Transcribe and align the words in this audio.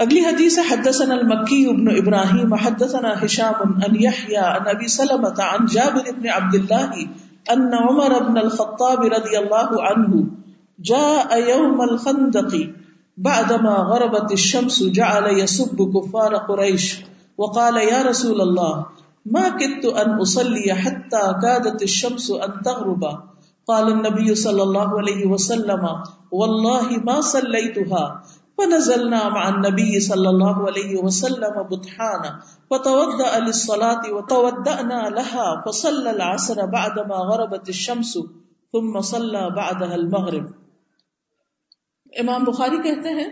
اگلی 0.00 0.20
حدیث 0.24 0.58
ہے، 0.58 0.62
حدثنا 0.70 1.14
المکی 1.14 1.64
ابن 1.68 1.88
ابراہیم، 1.96 2.54
حدثنا 2.54 3.12
حشام 3.22 3.72
ان 3.86 3.96
یحییٰ 4.00 4.44
ان 4.44 4.68
ابی 4.68 4.86
سلمت 4.88 5.40
عن 5.40 5.66
جابر 5.72 6.08
ابن 6.08 6.28
عبداللہ، 6.34 7.02
ان 7.48 7.74
عمر 7.80 8.14
ابن 8.20 8.38
الخطاب 8.38 9.02
رضی 9.14 9.36
اللہ 9.36 9.74
عنہ، 9.90 10.22
جاء 10.84 11.38
يوم 11.48 11.80
الخندق، 11.80 12.54
بعدما 13.16 13.74
غربت 13.90 14.32
الشمس، 14.32 14.80
جعل 14.94 15.26
يسب 15.38 15.82
كفار 15.94 16.36
قريش 16.48 16.88
وقال 17.38 17.76
يا 17.76 18.02
رسول 18.02 18.40
الله 18.40 18.84
ما 19.26 19.48
كدت 19.48 19.84
ان 20.04 20.18
اصلي 20.20 20.74
حتى 20.84 21.24
كادت 21.42 21.82
الشمس 21.82 22.30
ان 22.30 22.62
تغرب، 22.64 23.04
قال 23.68 23.92
النبي 23.92 24.34
صلى 24.34 24.62
الله 24.62 24.98
عليه 24.98 25.26
وسلم 25.26 25.88
والله 26.32 27.00
ما 27.08 27.20
صليتها 27.20 28.04
فنزلنا 28.60 29.20
مع 29.28 29.44
النبي 29.48 30.00
صلى 30.00 30.28
الله 30.28 30.68
عليه 30.70 31.02
وسلم 31.02 31.62
بطحانا 31.62 32.32
فتودع 32.70 33.38
للصلاة 33.38 34.14
وتودعنا 34.16 35.00
لها 35.08 35.48
فصلى 35.66 36.10
العصر 36.10 36.66
بعدما 36.66 37.20
غربت 37.32 37.68
الشمس 37.68 38.16
ثم 38.72 39.00
صلى 39.00 39.44
بعدها 39.56 39.94
المغرب۔ 39.94 40.50
امام 42.18 42.44
بخاری 42.44 42.78
کہتے 42.82 43.08
ہیں، 43.08 43.28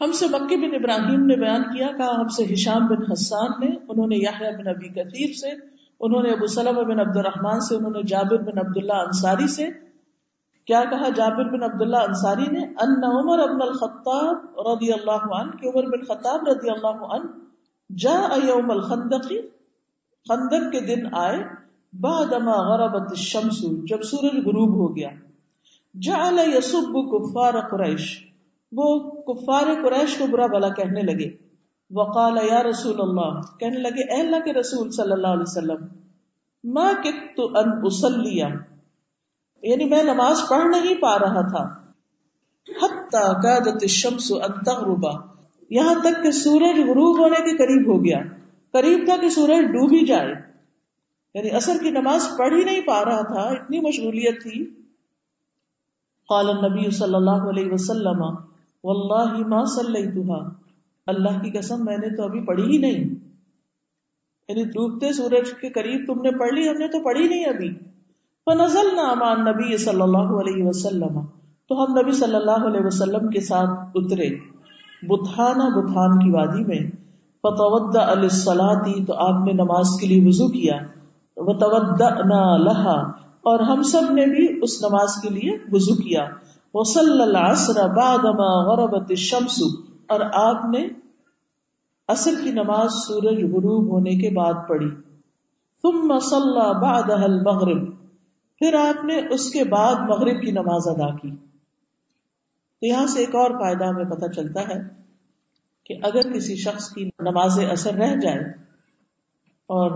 ہم 0.00 0.12
سے 0.12 0.26
مکی 0.26 0.56
بن 0.56 0.74
ابراہیم 0.74 1.26
نے 1.26 1.36
بیان 1.36 1.62
کیا، 1.62 1.86
کہا 1.96 2.20
ہم 2.20 2.28
سے 2.28 2.44
ہشام 2.54 2.86
بن 2.86 3.12
حسان 3.12 3.50
نے، 3.60 3.70
انہوں 3.88 4.06
نے 4.06 4.16
یحییٰ 4.16 4.52
بن 4.58 4.68
ابی 4.68 4.88
کثیر 4.88 5.32
سے، 5.40 5.50
انہوں 6.00 6.22
نے 6.22 6.32
ابو 6.32 6.46
سلمہ 6.46 6.80
بن 6.80 7.00
عبد 7.00 7.16
الرحمان 7.16 7.60
سے، 7.60 7.74
انہوں 7.76 7.90
نے 7.90 8.02
جابر 8.02 8.36
بن 8.36 8.58
عبداللہ 8.58 8.92
انصاری 8.92 9.46
سے 9.46 9.68
کیا 10.68 10.82
کہا 10.90 11.08
جابر 11.16 11.44
بن 11.44 11.62
عبداللہ 11.62 11.96
انصاری 11.96 12.46
نے؟ 12.50 12.64
ان 12.82 13.04
عمر 13.04 13.38
ابن 13.38 13.62
الخطاب 13.62 14.58
رضی 14.66 14.92
اللہ 14.92 15.22
عنہ، 15.34 15.50
کہ 15.50 15.68
عمر 15.68 15.86
بن 15.86 16.02
خطاب 16.04 16.48
رضی 16.48 16.70
اللہ 16.70 17.06
عنہ 17.06 17.26
جا 17.90 18.18
یوم 18.44 18.70
الخندق، 18.70 19.32
خندق 20.26 20.72
کے 20.72 20.80
دن 20.80 21.06
آئے، 21.12 21.38
بعد 21.92 22.32
ما 22.42 22.56
غربت 22.68 23.10
الشمس، 23.10 23.60
جب 23.88 24.02
سورج 24.02 24.36
غروب 24.46 24.74
ہو 24.74 24.96
گیا۔ 24.96 25.08
جعل 25.94 26.38
یسب 26.56 26.96
کفار 27.10 27.60
قریش، 27.70 28.06
وہ 28.72 28.88
کفار 29.26 29.74
قریش 29.82 30.16
کو 30.18 30.26
برا 30.26 30.46
بلا 30.46 30.68
کہنے 30.68 31.02
لگے۔ 31.02 31.30
وقال 31.90 32.38
یا 32.50 32.62
رسول 32.62 33.00
اللہ، 33.00 33.40
کہنے 33.60 33.78
لگے، 33.78 34.14
اے 34.14 34.20
اللہ 34.20 34.44
کے 34.44 34.52
رسول 34.52 34.90
صلی 34.90 35.12
اللہ 35.12 35.26
علیہ 35.28 35.48
وسلم، 35.48 35.86
ما 36.64 36.90
کت 37.04 37.40
ان 37.54 37.70
اسلیہ 37.82 38.44
یعنی 39.62 39.84
میں 39.84 40.02
نماز 40.02 40.36
پڑھ 40.50 40.66
نہیں 40.66 40.94
پا 40.94 41.18
رہا 41.18 41.48
تھا۔ 41.48 41.78
الشمس 43.82 44.32
ان 44.32 44.64
تغربا 44.64 45.10
یہاں 45.70 45.94
تک 45.94 46.22
کہ 46.22 46.30
سورج 46.30 46.80
غروب 46.80 47.18
ہونے 47.18 47.34
کے 47.34 47.56
قریب 47.56 47.88
ہو 47.88 48.04
گیا۔ 48.04 48.18
قریب 48.72 49.02
تھا 49.04 49.16
کہ 49.16 49.28
سورج 49.28 49.64
ڈوب 49.64 49.92
ہی 49.92 50.06
جائے۔ 50.06 50.34
یعنی 51.34 51.50
اثر 51.50 51.72
کی 51.82 51.90
نماز 51.90 52.28
پڑھ 52.38 52.54
ہی 52.54 52.64
نہیں 52.64 52.80
پا 52.80 53.04
رہا 53.04 53.22
تھا، 53.22 53.40
اتنی 53.40 53.80
مشغولیت 53.80 54.42
تھی۔ 54.42 54.64
قال 56.28 56.48
النبی 56.48 56.90
صلی 56.90 57.14
اللہ 57.14 57.30
علیہ 57.30 57.72
وسلم، 57.72 58.22
واللہ 58.84 59.46
ما 59.46 59.64
صلیتها 59.64 60.48
اللہ 61.06 61.42
کی 61.42 61.58
قسم 61.58 61.84
میں 61.84 61.96
نے 61.96 62.16
تو 62.16 62.22
ابھی 62.22 62.40
پڑھی 62.40 62.64
ہی 62.64 62.78
نہیں۔ 62.78 63.04
یعنی 64.48 64.64
ڈوبتے 64.64 65.12
سورج 65.12 65.52
کے 65.60 65.68
قریب 65.68 66.04
تم 66.06 66.20
نے 66.22 66.30
پڑھ 66.30 66.52
لی، 66.52 66.68
ہم 66.68 66.74
نے 66.74 66.88
تو 66.88 67.02
پڑھی 67.02 67.28
نہیں 67.28 67.44
ابھی۔ 67.44 67.87
نزل 68.54 68.86
نامان 68.96 69.40
نبی 69.40 69.76
صلی 69.76 70.02
اللہ 70.02 70.30
علیہ 70.40 70.64
وسلم، 70.66 71.20
تو 71.68 71.84
ہم 71.84 71.98
نبی 71.98 72.12
صلی 72.12 72.34
اللہ 72.34 72.66
علیہ 72.66 72.80
وسلم 72.84 73.28
کے 73.28 73.40
ساتھ 73.40 73.70
اترے۔ 73.94 74.28
بتھانا 75.08 75.68
بتھان 75.68 76.18
کی 76.18 76.30
وادی 76.30 76.64
میں 76.64 76.90
فتود 77.42 77.96
علیہ 77.96 79.04
تو 79.04 79.14
آپ 79.14 79.44
نے 79.46 79.52
نماز 79.52 79.86
کے 80.00 80.06
لیے 80.06 80.28
وضو 80.28 80.48
کیا۔ 80.48 80.76
وہ 81.36 81.52
لہا 82.56 83.00
اور 83.40 83.60
ہم 83.60 83.82
سب 83.82 84.12
نے 84.12 84.26
بھی 84.26 84.60
اس 84.62 84.82
نماز 84.82 85.14
کے 85.22 85.28
لیے 85.28 85.56
وضو 85.72 85.94
کیا۔ 85.94 86.26
وہ 86.74 86.84
صلی 86.84 87.22
العصر 87.22 87.88
بعد 87.88 88.24
ما 88.24 88.50
غربت 88.64 89.06
الشمس، 89.08 89.62
اور 90.08 90.20
آپ 90.34 90.64
نے 90.64 90.88
عصر 92.08 92.34
کی 92.44 92.50
نماز 92.50 92.90
سورج 92.90 93.44
غروب 93.44 93.90
ہونے 93.90 94.10
کے 94.10 94.30
بعد 94.36 94.54
پڑھی۔ 94.68 94.90
ثم 95.82 96.18
صلى 96.18 96.66
بعدها 96.80 97.24
المغرب 97.24 97.87
پھر 98.58 98.74
آپ 98.74 99.04
نے 99.04 99.20
اس 99.30 99.50
کے 99.50 99.64
بعد 99.64 99.94
مغرب 100.08 100.42
کی 100.42 100.50
نماز 100.50 100.88
ادا 100.88 101.16
کی۔ 101.16 101.30
تو 102.80 102.86
یہاں 102.86 103.06
سے 103.06 103.20
ایک 103.20 103.34
اور 103.34 103.50
فائدہ 103.50 103.84
ہمیں 103.84 104.04
پتہ 104.04 104.26
چلتا 104.26 104.60
ہے 104.60 104.78
کہ 105.86 105.94
اگر 106.02 106.32
کسی 106.32 106.56
شخص 106.56 106.88
کی 106.90 107.04
نماز 107.04 107.58
اثر 107.70 107.94
رہ 107.94 108.14
جائے 108.16 108.40
اور 109.66 109.90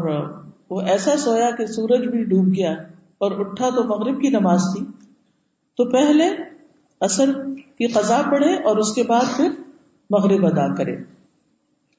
وہ 0.71 0.81
ایسا 0.81 1.17
سویا 1.17 1.51
کہ 1.51 1.67
سورج 1.67 2.09
بھی 2.09 2.25
ڈوب 2.25 2.47
گیا 2.49 2.73
اور 3.19 3.33
اٹھا 3.39 3.71
تو 3.71 3.85
مغرب 3.85 4.21
کی 4.21 4.29
نماز 4.29 4.61
تھی، 4.61 4.85
تو 5.79 5.91
پہلے 5.91 6.29
اثر 7.01 7.33
کی 7.79 7.87
قضا 7.87 8.23
پڑھے 8.31 8.55
اور 8.55 8.77
اس 8.77 8.95
کے 8.95 9.03
بعد 9.03 9.37
پھر 9.37 9.49
مغرب 10.11 10.47
ادا 10.47 10.75
کرے۔ 10.75 10.97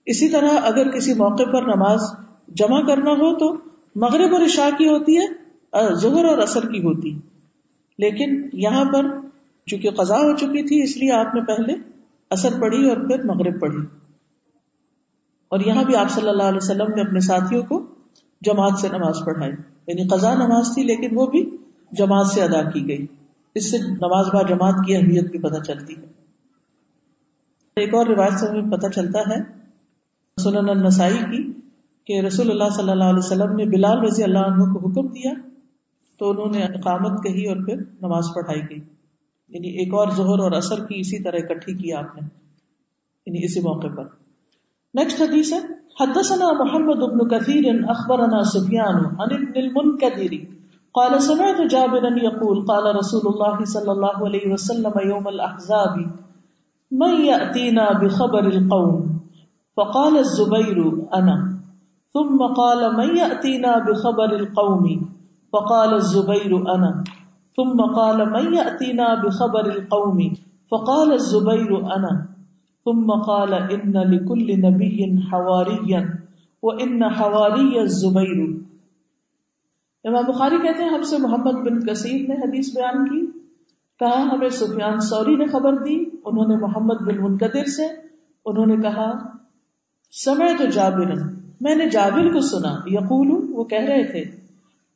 اسی 0.05 0.29
طرح 0.29 0.49
اگر 0.63 0.91
کسی 0.91 1.13
موقع 1.13 1.43
پر 1.43 1.61
نماز 1.61 1.99
جمع 2.47 2.81
کرنا 2.81 3.11
ہو 3.11 3.37
تو 3.37 3.53
مغرب 3.95 4.33
اور 4.33 4.41
عشاء 4.41 4.69
کی 4.77 4.87
ہوتی 4.87 5.17
ہے 5.17 5.42
ظہر 5.93 6.25
اور 6.25 6.37
اثر 6.37 6.61
کی 6.61 6.79
ہوتی۔ 6.79 7.19
لیکن 7.97 8.49
یہاں 8.53 8.85
پر 8.85 9.05
چونکہ 9.65 9.89
قضا 9.89 10.17
ہو 10.17 10.35
چکی 10.37 10.67
تھی، 10.67 10.83
اس 10.83 10.97
لیے 10.97 11.11
آپ 11.11 11.35
نے 11.35 11.41
پہلے 11.41 11.73
اثر 12.29 12.61
پڑھی 12.61 12.89
اور 12.89 12.97
پھر 12.97 13.23
مغرب 13.23 13.61
پڑھی۔ 13.61 13.77
اور 15.49 15.59
یہاں 15.59 15.83
بھی 15.83 15.95
آپ 15.95 16.09
صلی 16.09 16.29
اللہ 16.29 16.43
علیہ 16.43 16.59
وسلم 16.61 16.95
نے 16.95 17.01
اپنے 17.01 17.19
ساتھیوں 17.19 17.63
کو 17.63 17.85
جماعت 18.41 18.79
سے 18.79 18.89
نماز 18.89 19.15
پڑھائی۔ 19.25 19.51
یعنی 19.87 20.07
قضا 20.07 20.33
نماز 20.33 20.67
تھی، 20.73 20.83
لیکن 20.83 21.09
وہ 21.13 21.25
بھی 21.25 21.57
جماعت 21.91 22.27
سے 22.27 22.43
ادا 22.43 22.69
کی 22.69 22.87
گئی۔ 22.87 23.05
اس 23.55 23.71
سے 23.71 23.77
نماز 23.77 24.25
با 24.33 24.41
جماعت 24.41 24.75
کی 24.87 24.95
اہمیت 24.95 25.31
بھی 25.31 25.39
پتہ 25.39 25.63
چلتی 25.63 25.95
ہے۔ 25.97 26.05
ایک 27.75 27.93
اور 27.93 28.05
روایت 28.05 28.33
سے 28.33 28.47
ہمیں 28.47 28.77
پتہ 28.77 28.87
چلتا 28.87 29.19
ہے، 29.19 29.39
سنن 30.43 30.69
النسائی 30.69 31.17
کی، 31.17 31.51
کہ 32.05 32.21
رسول 32.21 32.51
اللہ 32.51 32.69
صلی 32.69 32.89
اللہ 32.89 33.03
علیہ 33.03 33.19
وسلم 33.19 33.55
نے 33.55 33.65
بلال 33.65 34.05
رضی 34.05 34.23
اللہ 34.23 34.39
عنہ 34.39 34.63
کو 34.63 34.79
حکم 34.79 35.07
دیا 35.07 35.31
تو 36.19 36.29
انہوں 36.29 36.47
نے 36.55 36.63
اقامت 36.63 37.23
کہی 37.23 37.47
اور 37.47 37.57
پھر 37.65 37.75
نماز 37.75 38.23
پڑھائی 38.35 38.61
گئی۔ 38.69 38.79
یعنی 39.47 39.67
ایک 39.67 39.93
اور 39.93 40.07
ظہر 40.09 40.39
اور 40.39 40.51
اثر 40.51 40.75
کی 40.75 40.99
اسی 40.99 41.23
طرح 41.23 41.37
اکٹھی 41.37 41.73
کی 41.73 41.93
آپ 41.93 42.15
نے۔ 42.15 42.21
یعنی 43.25 43.45
اسی 43.45 43.59
موقع 43.59 43.87
پر۔ 43.87 44.03
نیکسٹ 44.93 45.21
حدیث 45.21 45.53
ہے، 45.53 45.59
حدثنا 45.99 46.63
محمد 46.63 46.95
بن 46.95 47.27
كثير 47.27 47.83
اخبرنا 47.87 48.43
سفيان 48.43 48.95
عن 48.95 49.27
ابن 49.31 49.51
المنكدر 49.55 50.35
قال، 50.91 51.19
سمعت 51.19 51.69
جابرا 51.69 52.07
يقول 52.23 52.65
قال 52.65 52.95
رسول 52.95 53.21
الله 53.25 53.63
صلى 53.65 53.89
الله 53.89 54.25
عليه 54.25 54.53
وسلم 54.53 55.09
يوم 55.09 55.27
الاحزاب، 55.27 55.97
من 56.91 57.25
ياتينا 57.25 57.91
بخبر 57.91 58.43
القوم؟ 58.43 59.17
فقال 59.75 60.17
الزبير 60.17 60.77
انا. 61.11 61.51
ثم 62.13 62.45
قال، 62.53 62.95
من 62.95 63.17
ياتينا 63.17 63.71
بخبر 63.77 64.29
القوم؟ 64.29 65.13
فقال 65.53 65.93
الزبير 65.93 66.53
انا، 66.53 66.91
ثم 67.57 67.81
قال 67.81 68.29
من 68.29 68.53
ياتينا 68.53 69.13
بخبر 69.15 69.65
القوم؟ 69.65 70.21
فقال 70.71 71.11
الزبير 71.11 71.75
انا، 71.75 72.33
ثم 72.85 73.11
قال 73.11 73.53
ان 73.53 73.97
لكل 73.97 74.55
نبي 74.61 75.19
حواريا 75.19 76.01
وان 76.63 77.03
حواري 77.03 77.79
الزبير 77.79 78.45
امام 80.03 80.23
بخاری 80.27 80.57
کہتے 80.57 80.83
ہیں 80.83 80.89
ہم 80.89 81.01
سے 81.01 81.17
محمد 81.17 81.53
بن 81.53 81.79
کثیر 81.79 82.27
نے 82.27 82.35
حدیث 82.35 82.75
بیان 82.75 83.05
کی، 83.09 83.25
کہا، 83.99 84.21
ہمیں 84.21 84.49
سفیان 84.49 84.99
سوری 84.99 85.35
نے 85.35 85.45
خبر 85.45 85.73
دی، 85.73 86.03
انہوں 86.25 86.47
نے 86.47 86.55
محمد 86.55 86.95
بن 86.95 87.23
منقدر 87.23 87.65
سے، 87.65 87.85
انہوں 88.45 88.65
نے 88.65 88.77
کہا 88.77 89.13
سمے 90.25 90.57
تو 90.57 90.65
جابر 90.65 91.13
میں 91.61 91.75
نے 91.75 91.89
جابر 91.89 92.33
کو 92.33 92.41
سنا 92.41 92.75
یقول 92.85 93.45
وہ 93.49 93.63
کہہ 93.63 93.85
رہے 93.89 94.03
تھے۔ 94.03 94.42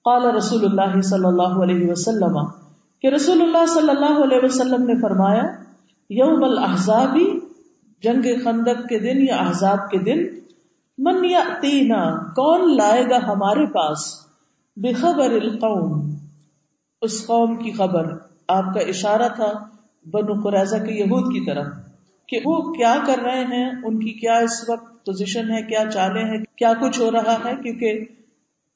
قال 0.07 0.35
رسول 0.35 0.65
اللہ 0.65 1.01
صلی 1.01 1.25
اللہ 1.25 1.63
علیہ 1.63 1.91
وسلم 1.91 2.39
کہ 3.01 3.07
رسول 3.07 3.41
اللہ 3.41 3.65
صلی 3.65 3.89
اللہ 3.89 4.23
علیہ 4.23 4.37
وسلم 4.43 4.83
نے 4.83 5.01
فرمایا، 5.01 5.43
یوم 6.09 6.43
الاحزاب، 6.43 7.17
جنگ 8.03 8.43
خندق 8.43 8.87
کے 8.89 8.99
دن 8.99 9.27
یا 9.27 9.35
احزاب 9.35 9.89
کے 9.89 9.97
دن، 9.97 10.35
من 10.97 11.25
یاتینا 11.25 12.17
کون 12.17 12.77
لائے 12.77 13.03
گا 13.09 13.17
ہمارے 13.17 13.65
پاس؟ 13.65 14.27
بخبر 14.75 15.29
القوم۔ 15.29 16.09
اس 17.01 17.27
قوم 17.27 17.55
کی 17.55 17.71
خبر۔ 17.71 18.05
آپ 18.47 18.73
کا 18.73 18.79
اشارہ 18.79 19.29
تھا 19.35 19.53
بنو 20.05 20.41
قریظہ 20.41 20.75
کے 20.75 20.91
یہود 20.93 21.33
کی 21.33 21.45
طرف 21.45 21.65
کہ 22.27 22.39
وہ 22.45 22.73
کیا 22.73 22.95
کر 23.07 23.19
رہے 23.19 23.43
ہیں؟ 23.43 23.69
ان 23.83 23.99
کی 23.99 24.11
کیا 24.11 24.33
اس 24.33 24.69
وقت 24.69 25.05
پوزیشن 25.05 25.51
ہے؟ 25.51 25.61
کیا 25.61 25.83
چالیں 25.93 26.23
ہیں؟ 26.23 26.43
کیا 26.55 26.73
کچھ 26.81 26.99
ہو 26.99 27.11
رہا 27.11 27.37
ہے؟ 27.45 27.55
کیونکہ 27.55 28.16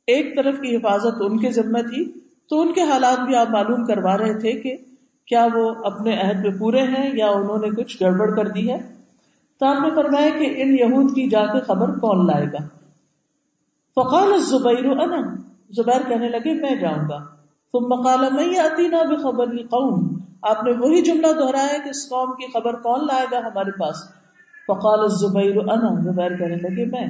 ایک 0.07 0.35
طرف 0.35 0.55
کی 0.59 0.75
حفاظت 0.75 1.15
ان 1.19 1.39
کے 1.39 1.51
ذمہ 1.51 1.79
تھی، 1.79 2.11
تو 2.49 2.61
ان 2.61 2.73
کے 2.73 2.81
حالات 2.81 3.19
بھی 3.19 3.35
آپ 3.35 3.49
معلوم 3.49 3.85
کروا 3.85 4.17
رہے 4.17 4.39
تھے 4.39 4.51
کہ 4.51 4.77
کیا 5.25 5.47
وہ 5.53 5.75
اپنے 5.83 6.21
عہد 6.21 6.45
میں 6.45 6.59
پورے 6.59 6.81
ہیں 6.81 7.09
یا 7.13 7.27
انہوں 7.27 7.57
نے 7.57 7.83
کچھ 7.83 8.03
گڑبڑ 8.03 8.35
کر 8.35 8.47
دی 8.47 8.71
ہے۔ 8.71 8.95
تو 9.59 9.65
آپ 9.65 9.81
نے 9.81 9.89
فرمایا 9.95 10.29
کہ 10.29 10.53
ان 10.57 10.67
یہود 10.73 11.15
کی 11.15 11.29
جا 11.29 11.45
کے 11.45 11.59
خبر 11.59 11.99
کون 11.99 12.25
لائے 12.25 12.45
گا۔ 12.45 12.67
فقال 13.95 14.37
زبیر 14.37 14.85
انا۔ 14.85 15.35
زبیر 15.69 16.09
کہنے 16.09 16.29
لگے، 16.29 16.53
میں 16.53 16.75
جاؤں 16.75 17.09
گا۔ 17.09 17.17
تم 17.73 17.79
مقالا 17.79 18.29
میں 18.29 18.59
آتی 18.59 18.87
نہ 18.87 18.95
بے 18.95 19.15
خبر 19.15 19.45
قوم 19.45 20.19
آپ 20.41 20.63
نے 20.63 20.71
وہی 20.71 21.01
جملہ 21.01 21.27
دہرایا 21.27 21.77
کہ 21.83 21.89
اس 21.89 22.09
قوم 22.09 22.31
کی 22.31 22.51
خبر 22.51 22.73
کون 22.73 22.99
لائے 23.05 23.25
گا 23.31 23.37
ہمارے 23.37 23.71
پاس۔ 23.71 23.95
فقال 24.67 25.07
زبیر 25.09 25.57
انا۔ 25.57 26.11
زبیر 26.11 26.37
کہنے 26.37 26.55
لگے، 26.55 26.85
میں۔ 26.85 27.07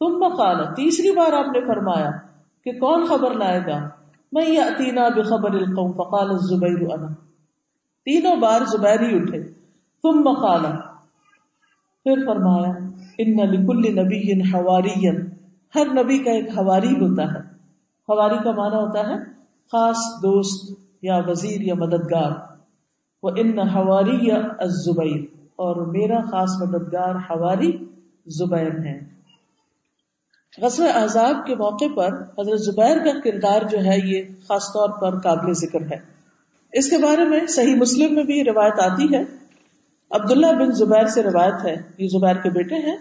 تم 0.00 0.18
مقالا 0.18 0.62
تیسری 0.62 1.10
بار 1.10 1.32
آپ 1.32 1.46
نے 1.46 1.60
فرمایا 1.60 2.10
کہ 2.66 2.72
کون 2.72 3.06
خبر 3.06 3.34
لائے 3.34 3.60
گا؟ 3.66 3.88
میں 4.32 4.58
آتی 4.58 4.90
نہ 4.90 5.00
بے 5.14 5.22
خبر 5.22 5.50
القوم، 5.50 5.92
فقال 5.92 6.38
زبیر 6.38 6.90
انا۔ 6.90 7.06
تینوں 8.04 8.36
بار 8.36 8.60
زبیر 8.64 9.00
ہی 9.00 9.16
اٹھے۔ 9.16 9.42
تم 10.02 10.20
مقالا 10.24 10.70
پھر 12.04 12.26
فرمایا، 12.26 12.72
ان 13.18 13.36
لکل 13.36 14.04
نبی 14.04 14.40
ہواری 14.40 15.08
ہر 15.74 16.04
نبی 16.04 16.18
کا 16.18 16.30
ایک 16.30 16.48
ہواری 16.48 16.90
ہوتا 16.90 17.22
ہے۔ 17.22 17.38
ہواری 18.08 18.36
کا 18.44 18.50
معنی 18.50 18.76
ہوتا 18.76 19.00
ہے 19.00 19.14
خاص 19.72 19.96
دوست 19.96 20.80
یا 21.02 21.20
وزیر 21.26 21.60
یا 21.60 21.74
مددگار۔ 21.74 22.32
وہ 23.22 23.30
ان 23.36 23.58
ہواری 23.58 24.18
یا 24.22 24.66
زبیر 24.66 25.20
اور 25.56 25.86
میرا 25.86 26.20
خاص 26.20 26.50
مددگار 26.60 27.14
ہواری 27.14 27.84
زبیر 28.26 28.78
ہے 28.78 29.15
غزل 30.62 30.86
اعزاب 30.94 31.46
کے 31.46 31.54
موقع 31.54 31.84
پر 31.96 32.08
حضرت 32.38 32.60
زبیر 32.60 32.98
کا 32.98 33.20
کردار 33.20 33.62
جو 33.62 33.78
ہے 33.78 33.98
یہ 34.04 34.22
خاص 34.48 34.64
طور 34.64 34.88
پر 34.88 35.18
قابل 35.18 35.52
ذکر 35.52 35.80
ہے۔ 35.82 35.98
اس 36.72 36.90
کے 36.90 36.98
بارے 36.98 37.24
میں 37.24 37.46
صحیح 37.46 37.74
مسلم 37.74 38.14
میں 38.14 38.24
بھی 38.24 38.44
روایت 38.44 38.80
آتی 38.80 39.14
ہے۔ 39.14 39.24
عبداللہ 40.10 40.46
بن 40.46 40.72
زبیر 40.72 41.06
سے 41.06 41.22
روایت 41.22 41.64
ہے، 41.64 41.76
یہ 41.98 42.08
زبیر 42.08 42.34
کے 42.34 42.50
بیٹے 42.50 42.74
ہیں۔ 42.74 42.96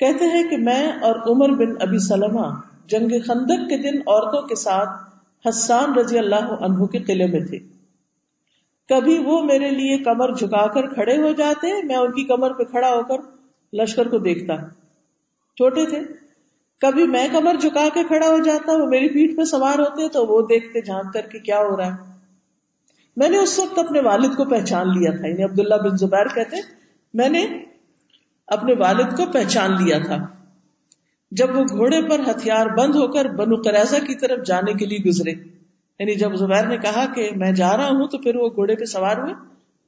کہتے 0.00 0.24
ہیں 0.24 0.50
کہ 0.50 0.56
میں 0.56 0.92
اور 0.92 1.14
عمر 1.14 1.48
بن 1.48 1.74
ابی 1.80 1.98
سلمہ 1.98 2.60
جنگ 2.86 3.08
خندق 3.26 3.68
کے 3.68 3.78
دن 3.78 3.98
عورتوں 3.98 4.48
کے 4.48 4.54
ساتھ 4.54 4.88
حسان 5.48 5.94
رضی 5.94 6.18
اللہ 6.18 6.44
عنہ 6.44 6.84
کے 6.84 6.98
قلعے 6.98 7.26
میں 7.26 7.40
تھے۔ 7.40 7.58
کبھی 8.88 9.18
وہ 9.18 9.42
میرے 9.42 9.70
لیے 9.70 9.98
کمر 9.98 10.34
جھکا 10.34 10.66
کر 10.66 10.86
کھڑے 10.86 11.16
ہو 11.16 11.32
جاتے، 11.32 11.82
میں 11.82 11.96
ان 11.96 12.12
کی 12.12 12.24
کمر 12.24 12.52
پہ 12.52 12.64
کھڑا 12.64 12.88
ہو 12.88 13.02
کر 13.02 13.16
لشکر 13.72 14.08
کو 14.08 14.18
دیکھتا۔ 14.18 14.56
چھوٹے 15.56 15.86
تھے 15.86 16.23
کبھی 16.80 17.06
میں 17.06 17.28
کمر 17.32 17.54
جھکا 17.54 17.88
کے 17.94 18.02
کھڑا 18.02 18.26
ہو 18.26 18.38
جاتا 18.38 18.72
وہ 18.72 18.86
میری 18.86 19.08
پیٹ 19.08 19.36
پہ 19.36 19.44
سوار 19.44 19.78
ہوتے 19.78 20.08
تو 20.08 20.26
وہ 20.26 20.40
دیکھتے 20.42 20.80
جھانک 20.80 21.12
کر 21.14 21.20
کے 21.20 21.38
کیا 21.38 21.58
ہو 21.58 21.76
رہا 21.76 21.86
ہے۔ 21.86 22.12
میں 23.16 23.28
نے 23.28 23.38
اس 23.38 23.58
وقت 23.58 23.78
اپنے 23.78 24.00
والد 24.00 24.36
کو 24.36 24.44
پہچان 24.44 24.88
لیا 24.88 25.10
تھا 25.16 25.26
یعنی 25.26 25.44
عبداللہ 25.44 25.74
بن 25.74 25.96
زبیر 25.96 26.26
کہتے 26.26 26.56
میں 27.14 27.28
نے 27.28 27.46
اپنے 28.46 28.74
والد 28.78 29.16
کو 29.16 29.32
پہچان 29.32 29.72
لیا 29.72 29.98
تھا۔ 29.98 30.26
جب 31.32 31.56
وہ 31.56 31.64
گھوڑے 31.64 32.00
پر 32.08 32.20
ہتھیار 32.20 32.66
بند 32.66 32.94
ہو 32.94 33.06
کر 33.12 33.28
بنو 33.28 33.56
قریضہ 33.62 33.96
کی 33.96 34.14
طرف 34.14 34.46
جانے 34.46 34.72
کے 34.72 34.86
لیے 34.86 34.98
گزرے 35.06 35.30
یعنی 35.30 36.14
جب 36.14 36.34
زبیر 36.34 36.66
نے 36.66 36.76
کہا 36.76 37.04
کہ 37.14 37.30
میں 37.36 37.52
جا 37.52 37.76
رہا 37.76 37.88
ہوں 37.88 38.06
تو 38.06 38.18
پھر 38.18 38.36
وہ 38.36 38.48
گھوڑے 38.48 38.76
پہ 38.76 38.84
سوار 38.84 39.16
ہوئے 39.16 39.34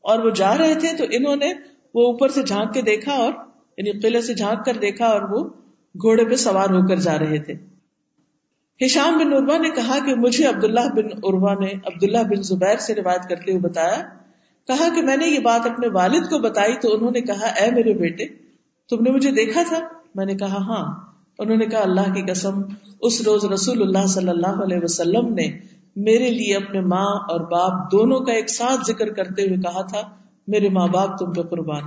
اور 0.05 0.19
وہ 0.19 0.31
جا 0.31 0.57
رہے 0.59 0.75
تھے 0.75 0.97
تو 0.97 1.05
انہوں 1.11 1.37
نے 1.37 1.53
وہ 1.95 2.07
اوپر 2.07 2.29
سے 2.29 2.43
جھانک 2.43 2.75
کے 2.75 2.83
دیکھا 2.83 3.13
اور 3.13 3.33
یعنی 3.79 4.01
قلعے 4.01 4.21
سے 4.21 4.35
جھانک 4.35 4.65
کر 4.65 4.73
دیکھا 4.73 5.07
اور 5.07 5.23
وہ 5.23 5.45
گھوڑے 6.03 6.25
پہ 6.25 6.35
سوار 6.35 6.71
ہو 6.71 6.87
کر 6.89 6.97
جا 6.97 7.19
رہے 7.19 7.39
تھے۔ 7.39 7.55
ہشام 8.85 9.19
بن 9.19 9.33
عروا 9.33 9.59
نے 9.59 9.71
کہا 9.71 9.99
کہ 10.07 10.15
مجھے 10.15 10.47
عبداللہ 10.47 10.89
بن 10.97 11.05
عروا 11.05 11.55
نے 11.55 11.67
عبداللہ 11.67 12.19
بن 12.19 12.43
زبیر 12.43 12.77
سے 12.77 12.95
روایت 12.95 13.29
کرتے 13.29 13.53
ہوئے 13.53 13.61
بتایا۔ 13.61 14.03
کہا 14.67 14.89
کہ 14.95 15.03
میں 15.03 15.17
نے 15.17 15.27
یہ 15.27 15.39
بات 15.39 15.67
اپنے 15.67 15.89
والد 15.89 16.31
کو 16.31 16.39
بتائی 16.39 16.75
تو 16.83 16.95
انہوں 16.95 17.11
نے 17.11 17.21
کہا، 17.21 17.47
اے 17.47 17.71
میرے 17.71 17.95
بیٹے، 17.95 18.25
تم 18.91 19.03
نے 19.03 19.11
مجھے 19.11 19.31
دیکھا 19.31 19.63
تھا؟ 19.69 19.79
میں 20.15 20.27
نے 20.27 20.35
کہا 20.35 20.57
ہاں 20.57 20.95
انہوں 21.39 21.57
نے 21.57 21.67
کہا، 21.67 21.81
اللہ 21.81 22.15
کی 22.15 22.23
قسم، 22.23 22.63
اس 23.01 23.21
روز 23.21 23.45
رسول 23.45 23.83
اللہ 23.83 24.07
صلی 24.07 24.29
اللہ 24.29 24.63
علیہ 24.63 24.79
وسلم 24.83 25.35
نے 25.35 25.59
میرے 25.97 26.31
لیے 26.31 26.57
اپنے 26.57 26.81
ماں 26.81 27.07
اور 27.07 27.41
باپ 27.41 27.93
دونوں 27.93 28.21
کا 28.21 28.33
ایک 28.33 28.51
ساتھ 28.51 28.81
ذکر 28.87 29.13
کرتے 29.13 29.43
ہوئے 29.43 29.57
کہا 29.57 29.83
تھا، 29.83 30.01
میرے 30.49 30.69
ماں 30.69 30.89
باپ 30.89 31.19
تم 31.19 31.33
پہ 31.33 31.43
قربان۔ 31.43 31.83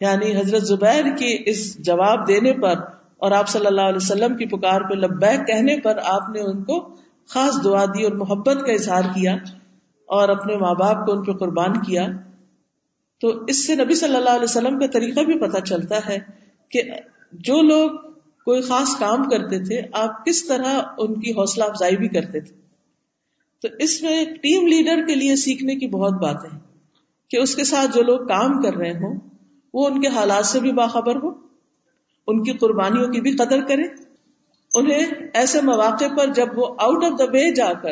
یعنی 0.00 0.36
حضرت 0.36 0.62
زبیر 0.62 1.04
کے 1.04 1.50
اس 1.50 1.78
جواب 1.78 2.28
دینے 2.28 2.52
پر 2.52 2.74
اور 3.18 3.30
آپ 3.30 3.48
صلی 3.48 3.66
اللہ 3.66 3.80
علیہ 3.80 3.96
وسلم 3.96 4.36
کی 4.36 4.46
پکار 4.46 4.80
پہ 4.80 4.94
لبیک 4.94 5.46
کہنے 5.46 5.80
پر 5.80 5.98
آپ 6.04 6.30
نے 6.30 6.40
ان 6.40 6.62
کو 6.62 6.96
خاص 7.26 7.64
دعا 7.64 7.84
دی 7.84 8.04
اور 8.04 8.12
محبت 8.12 8.66
کا 8.66 8.72
اظہار 8.72 9.02
کیا 9.02 9.34
اور 10.06 10.28
اپنے 10.28 10.56
ماں 10.56 10.74
باپ 10.74 11.06
کو 11.06 11.12
ان 11.12 11.24
پہ 11.24 11.32
قربان 11.32 11.72
کیا۔ 11.72 12.06
تو 13.20 13.28
اس 13.28 13.66
سے 13.66 13.74
نبی 13.74 13.94
صلی 13.94 14.16
اللہ 14.16 14.30
علیہ 14.30 14.42
وسلم 14.42 14.78
کا 14.78 14.86
طریقہ 14.86 15.20
بھی 15.20 15.38
پتہ 15.38 15.58
چلتا 15.58 15.96
ہے 16.08 16.18
کہ 16.68 16.82
جو 17.32 17.62
لوگ 17.62 17.90
کوئی 18.44 18.60
خاص 18.60 18.96
کام 18.98 19.22
کرتے 19.22 19.64
تھے، 19.64 19.80
آپ 19.92 20.26
کس 20.26 20.44
طرح 20.44 20.82
ان 20.98 21.20
کی 21.20 21.30
حوصلہ 21.30 21.64
افزائی 21.64 21.96
بھی 21.96 22.08
کرتے 22.08 22.40
تھے۔ 22.40 22.56
تو 23.62 23.68
اس 23.78 24.02
میں 24.02 24.24
ٹیم 24.24 24.66
لیڈر 24.66 25.06
کے 25.06 25.14
لیے 25.14 25.36
سیکھنے 25.36 25.74
کی 25.74 25.86
بہت 25.86 26.12
بات 26.12 26.44
ہے 26.44 26.58
کہ 27.30 27.36
اس 27.36 27.56
کے 27.56 27.64
ساتھ 27.64 27.94
جو 27.94 28.02
لوگ 28.02 28.18
کام 28.18 28.62
کر 28.62 28.74
رہے 28.74 28.92
ہوں، 28.92 29.20
وہ 29.74 29.86
ان 29.86 30.00
کے 30.00 30.08
حالات 30.08 30.46
سے 30.46 30.60
بھی 30.60 30.72
باخبر 30.72 31.16
ہو 31.16 31.47
ان 32.28 32.42
کی 32.42 32.52
قربانیوں 32.52 33.08
کی 33.08 33.20
بھی 33.20 33.32
قدر 33.36 33.60
کرے۔ 33.60 33.82
انہیں 34.74 35.06
ایسے 35.34 35.60
مواقع 35.60 36.04
پر 36.16 36.26
جب 36.26 36.58
وہ 36.58 36.74
آؤٹ 36.78 37.04
آف 37.04 37.18
دا 37.18 37.24
وے 37.24 37.54
جا 37.54 37.72
کر 37.82 37.90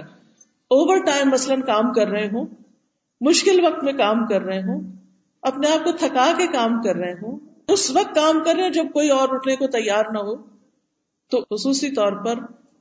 اوور 0.71 1.05
ٹائم 1.05 1.29
مثلاً 1.31 1.61
کام 1.61 1.93
کر 1.93 2.09
رہے 2.09 2.27
ہوں، 2.27 2.47
مشکل 3.21 3.65
وقت 3.65 3.85
میں 3.85 3.93
کام 3.93 4.27
کر 4.27 4.43
رہے 4.43 4.59
ہوں، 4.59 4.81
اپنے 5.43 5.69
آپ 5.69 5.85
کو 5.85 5.93
تھکا 5.93 6.33
کے 6.39 6.47
کام 6.47 6.83
کر 6.83 6.97
رہے 6.97 7.13
ہوں، 7.13 7.39
اس 7.69 7.91
وقت 7.91 8.15
کام 8.15 8.45
کر 8.45 8.55
رہے 8.55 8.63
ہیں 8.63 8.71
جب 8.71 8.87
کوئی 8.93 9.09
اور 9.09 9.29
اٹھنے 9.33 9.57
کو 9.57 9.67
تیار 9.67 10.05
نہ 10.13 10.19
ہو، 10.19 10.37
تو 11.31 11.41
خصوصی 11.41 11.91
طور 11.91 12.13
پر 12.13 12.35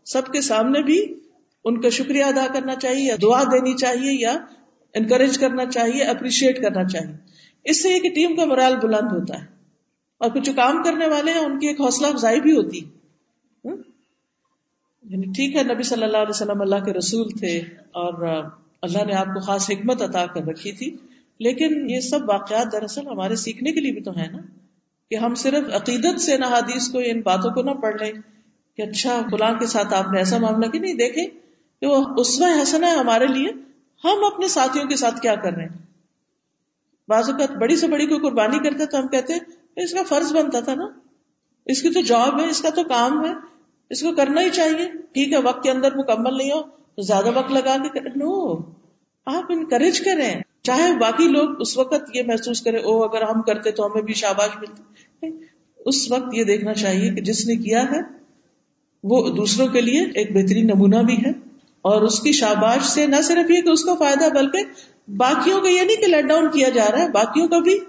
سب 0.05 0.21
کے 0.25 0.41
سامنے 0.41 0.83
بھی 0.83 1.19
ان 1.65 1.81
کا 1.81 1.89
شکریہ 1.89 2.23
ادا 2.23 2.47
کرنا 2.53 2.75
چاہیے 2.75 3.03
یا 3.03 3.15
دعا 3.21 3.43
دینی 3.43 3.73
چاہیے 3.73 4.11
یا 4.13 4.33
انکریج 4.93 5.37
کرنا 5.37 5.65
چاہیے 5.65 6.03
اپریشیٹ 6.03 6.61
کرنا 6.61 6.83
چاہیے۔ 6.83 7.15
اس 7.63 7.83
سے 7.83 7.89
یہ 7.89 7.99
کہ 7.99 8.09
ٹیم 8.09 8.35
کا 8.35 8.45
مرال 8.45 8.75
بلند 8.75 9.11
ہوتا 9.11 9.41
ہے۔ 9.41 9.54
اور 10.17 10.29
کچھ 10.29 10.49
کام 10.55 10.83
کرنے 10.83 11.07
والے 11.07 11.31
ہیں، 11.31 11.39
ان 11.39 11.59
کی 11.59 11.67
ایک 11.67 11.81
حوصلہ 11.81 12.07
افزائی 12.07 12.41
بھی 12.41 12.51
ہوتی۔ 12.51 12.79
یعنی 15.03 15.23
ٹھیک 15.23 15.55
ہے، 15.55 15.63
نبی 15.63 15.83
صلی 15.83 16.03
اللہ 16.03 16.17
علیہ 16.17 16.29
وسلم 16.29 16.61
اللہ 16.61 16.85
کے 16.85 16.93
رسول 16.93 17.29
تھے 17.29 17.57
اور 17.91 18.43
اللہ 18.81 19.05
نے 19.05 19.13
آپ 19.13 19.25
کو 19.25 19.39
خاص 19.39 19.69
حکمت 19.69 20.01
عطا 20.01 20.25
کر 20.25 20.41
رکھی 20.41 20.71
تھی۔ 20.71 20.97
لیکن 21.39 21.89
یہ 21.89 21.99
سب 21.99 22.29
واقعات 22.29 22.71
دراصل 22.71 23.07
ہمارے 23.07 23.35
سیکھنے 23.35 23.71
کے 23.71 23.79
لیے 23.79 23.91
بھی 23.91 24.01
تو 24.01 24.11
ہے 24.17 24.27
نا۔ 24.31 24.37
کہ 25.09 25.15
ہم 25.15 25.35
صرف 25.35 25.73
عقیدت 25.73 26.21
سے 26.21 26.37
نہ 26.37 26.45
حدیث 26.45 26.89
کو، 26.89 26.99
ان 27.05 27.21
باتوں 27.21 27.51
کو 27.51 27.61
نہ 27.61 27.71
پڑھ 27.71 27.95
لیں۔ 28.01 28.11
کہ 28.77 28.81
اچھا 28.81 29.21
فلاں 29.31 29.53
کے 29.59 29.65
ساتھ 29.65 29.93
آپ 29.93 30.11
نے 30.11 30.17
ایسا 30.17 30.37
معاملہ 30.37 30.69
کی 30.69 30.79
نہیں 30.79 30.93
دیکھے 30.93 31.25
کہ 31.81 31.85
وہ 31.87 32.05
اسوا 32.17 32.61
حسن 32.61 32.83
ہے 32.83 32.89
ہمارے 32.89 33.27
لیے۔ 33.27 33.49
ہم 34.03 34.23
اپنے 34.33 34.47
ساتھیوں 34.47 34.85
کے 34.85 34.95
ساتھ 34.95 35.21
کیا 35.21 35.35
کر 35.35 35.53
رہے 35.53 35.61
ہیں؟ 35.61 35.77
بعض 37.07 37.29
اوقات 37.29 37.51
بڑی 37.51 37.75
سے 37.75 37.87
بڑی 37.87 38.07
کوئی 38.07 38.19
قربانی 38.19 38.59
کرتے 38.59 38.85
تو 38.85 38.99
ہم 38.99 39.07
کہتے 39.07 39.33
ہیں 39.33 39.39
اس 39.75 39.93
کا 39.93 40.03
فرض 40.09 40.33
بنتا 40.33 40.59
تھا 40.59 40.75
نا۔ 40.75 40.87
اس 41.65 41.81
کی 41.81 41.89
تو 41.89 42.01
جاب 42.01 42.39
ہے، 42.39 42.49
اس 42.49 42.61
کا 42.61 42.69
تو 42.69 42.83
کام 42.83 43.25
ہے۔ 43.25 43.33
اس 43.89 44.01
کو 44.01 44.15
کرنا 44.15 44.41
ہی 44.41 44.49
چاہیے۔ 44.49 44.91
ٹھیک 45.13 45.33
ہے، 45.33 45.37
وقت 45.37 45.63
کے 45.63 45.71
اندر 45.71 45.97
مکمل 45.97 46.37
نہیں 46.37 46.51
ہو، 46.51 46.61
تو 46.61 47.01
زیادہ 47.01 47.37
وقت 47.37 47.51
لگا 47.51 47.77
کے 47.93 47.99
نو، 47.99 48.55
آپ 49.25 49.43
انکریج 49.49 50.01
کریں۔ 50.01 50.41
چاہے 50.61 50.97
باقی 50.97 51.27
لوگ 51.27 51.61
اس 51.61 51.77
وقت 51.77 52.15
یہ 52.15 52.21
محسوس 52.27 52.61
کرے 52.61 52.77
او 52.77 53.03
اگر 53.03 53.21
ہم 53.21 53.41
کرتے 53.41 53.71
تو 53.71 53.85
ہمیں 53.85 54.01
بھی 54.01 54.13
شاباش 54.13 54.49
ملتی۔ 54.57 55.27
اس 55.85 56.11
وقت 56.11 56.33
یہ 56.33 56.43
دیکھنا 56.43 56.73
چاہیے 56.73 57.13
کہ 57.13 57.21
جس 57.21 57.47
نے 57.47 57.55
کیا 57.55 57.83
ہے، 57.83 57.99
وہ 59.03 59.29
دوسروں 59.29 59.67
کے 59.67 59.81
لیے 59.81 60.01
ایک 60.01 60.31
بہترین 60.31 60.67
نمونہ 60.67 60.95
بھی 60.95 61.17
ہے۔ 61.25 61.29
اور 61.81 62.01
اس 62.01 62.19
کی 62.19 62.31
شاباش 62.31 62.83
سے 62.83 63.07
نہ 63.07 63.21
صرف 63.23 63.51
یہ 63.51 63.61
کہ 63.61 63.69
اس 63.69 63.83
کو 63.83 63.95
فائدہ، 63.95 64.29
بلکہ 64.33 64.59
باقیوں 65.11 65.61
کا 65.61 65.69
یہ 65.69 65.81
نہیں 65.81 65.97
کہ 65.97 66.07
لیٹ 66.07 66.25
ڈاؤن 66.25 66.47
کیا 66.51 66.69
جا 66.69 66.85
رہا 66.91 66.99
ہے، 66.99 67.09
باقیوں 67.09 67.47
کا 67.47 67.59
بھی 67.59 67.79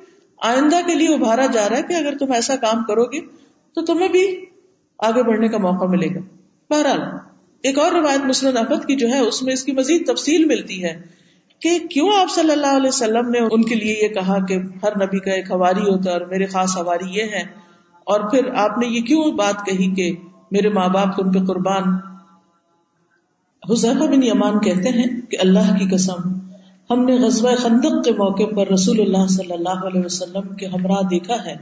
آئندہ 0.42 0.76
کے 0.86 0.94
لیے 0.94 1.14
ابھارا 1.14 1.46
جا 1.46 1.68
رہا 1.68 1.76
ہے 1.76 1.82
کہ 1.82 1.94
اگر 1.94 2.18
تم 2.18 2.32
ایسا 2.32 2.56
کام 2.56 2.84
کرو 2.84 3.04
گے 3.04 3.20
تو 3.74 3.84
تمہیں 3.84 4.08
بھی 4.08 4.44
آگے 4.98 5.22
بڑھنے 5.22 5.48
کا 5.48 5.58
موقع 5.58 5.84
ملے 5.84 6.14
گا۔ 6.14 6.20
بہرحال، 6.70 7.00
ایک 7.62 7.78
اور 7.78 7.92
روایت 7.92 8.20
مسلم 8.24 8.56
احمد 8.56 8.84
کی 8.84 8.96
جو 8.96 9.08
ہے، 9.08 9.18
اس 9.18 9.42
میں 9.42 9.52
اس 9.52 9.64
کی 9.64 9.72
مزید 9.72 10.06
تفصیل 10.06 10.44
ملتی 10.44 10.84
ہے 10.84 11.02
کہ 11.60 11.78
کیوں 11.90 12.08
آپ 12.16 12.30
صلی 12.34 12.52
اللہ 12.52 12.76
علیہ 12.76 12.88
وسلم 12.88 13.28
نے 13.28 13.38
ان 13.38 13.62
کے 13.62 13.74
لیے 13.74 13.94
یہ 14.02 14.08
کہا 14.08 14.46
کہ 14.46 14.54
ہر 14.54 14.96
نبی 14.96 15.18
کا 15.18 15.30
ایک 15.30 15.50
ہواری 15.50 15.80
ہوتا 15.80 16.10
ہے 16.10 16.16
اور 16.16 16.26
میرے 16.26 16.46
خاص 16.46 16.76
ہواری 16.76 17.10
یہ 17.10 17.22
ہے 17.22 17.42
اور 18.04 18.20
پھر 18.30 18.54
آپ 18.54 18.78
نے 18.78 18.86
یہ 18.86 19.00
کیوں 19.00 19.32
بات 19.32 19.66
کہی 19.66 19.94
کہ 19.94 20.16
میرے 20.50 20.68
ماں 20.68 20.88
باپ 20.88 21.08
ان 21.18 21.32
پہ 21.32 21.38
قربان 21.38 21.82
حضیفہ 23.70 24.04
بن 24.04 24.22
یمان 24.22 24.58
کہتے 24.60 24.88
ہیں 24.88 25.20
کہ 25.30 25.36
اللہ 25.40 25.74
کی 25.78 25.88
قسم 25.90 26.35
ہم 26.90 27.04
نے 27.04 27.14
غزوہ 27.18 27.54
خندق 27.56 27.94
کے 28.04 28.12
موقع 28.12 28.44
پر 28.56 28.68
رسول 28.68 29.00
اللہ 29.00 29.26
صلی 29.26 29.52
اللہ 29.52 29.86
علیہ 29.86 30.04
وسلم 30.04 30.54
کے 30.54 30.66
ہمراہ 30.66 31.02
دیکھا 31.02 31.34
ہے 31.44 31.54